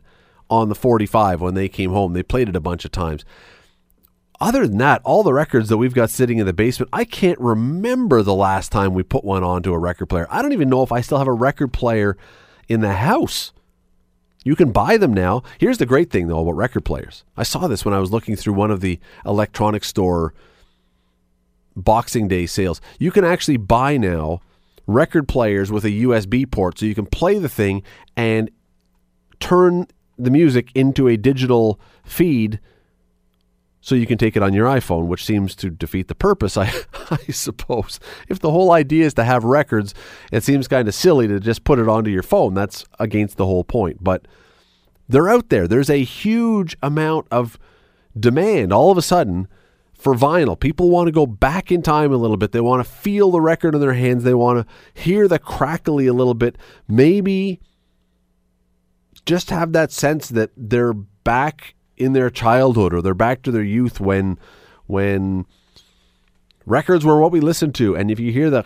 [0.48, 2.12] on the 45 when they came home.
[2.12, 3.24] They played it a bunch of times
[4.44, 7.40] other than that, all the records that we've got sitting in the basement, I can't
[7.40, 10.26] remember the last time we put one onto a record player.
[10.30, 12.18] I don't even know if I still have a record player
[12.68, 13.54] in the house.
[14.44, 15.42] You can buy them now.
[15.58, 17.24] Here's the great thing, though, about record players.
[17.38, 20.34] I saw this when I was looking through one of the electronic store
[21.74, 22.82] Boxing Day sales.
[22.98, 24.42] You can actually buy now
[24.86, 27.82] record players with a USB port so you can play the thing
[28.14, 28.50] and
[29.40, 29.86] turn
[30.18, 32.60] the music into a digital feed
[33.84, 36.72] so you can take it on your iPhone, which seems to defeat the purpose, I,
[37.10, 38.00] I suppose.
[38.30, 39.92] If the whole idea is to have records,
[40.32, 42.54] it seems kind of silly to just put it onto your phone.
[42.54, 44.02] That's against the whole point.
[44.02, 44.26] But
[45.06, 45.68] they're out there.
[45.68, 47.58] There's a huge amount of
[48.18, 49.48] demand all of a sudden
[49.92, 50.58] for vinyl.
[50.58, 52.52] People want to go back in time a little bit.
[52.52, 54.24] They want to feel the record in their hands.
[54.24, 56.56] They want to hear the crackly a little bit.
[56.88, 57.60] Maybe
[59.26, 63.62] just have that sense that they're back in their childhood or they're back to their
[63.62, 64.38] youth when
[64.86, 65.46] when
[66.66, 68.64] records were what we listened to and if you hear the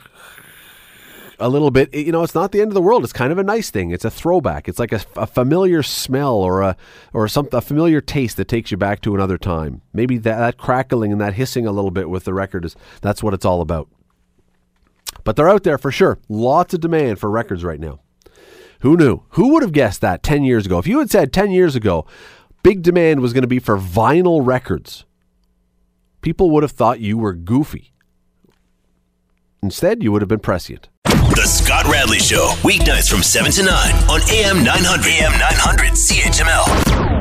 [1.41, 3.39] a little bit you know it's not the end of the world it's kind of
[3.39, 6.77] a nice thing it's a throwback it's like a, a familiar smell or a
[7.13, 10.57] or some a familiar taste that takes you back to another time maybe that, that
[10.57, 13.61] crackling and that hissing a little bit with the record is that's what it's all
[13.61, 13.89] about
[15.25, 16.19] but they're out there for sure.
[16.29, 18.01] Lots of demand for records right now.
[18.81, 19.23] Who knew?
[19.31, 20.79] Who would have guessed that 10 years ago?
[20.79, 22.07] If you had said 10 years ago,
[22.63, 25.05] big demand was going to be for vinyl records,
[26.21, 27.93] people would have thought you were goofy.
[29.63, 30.89] Instead, you would have been prescient.
[31.05, 35.07] The Scott Radley Show, weeknights from 7 to 9 on AM 900.
[35.07, 37.18] AM 900 CHML.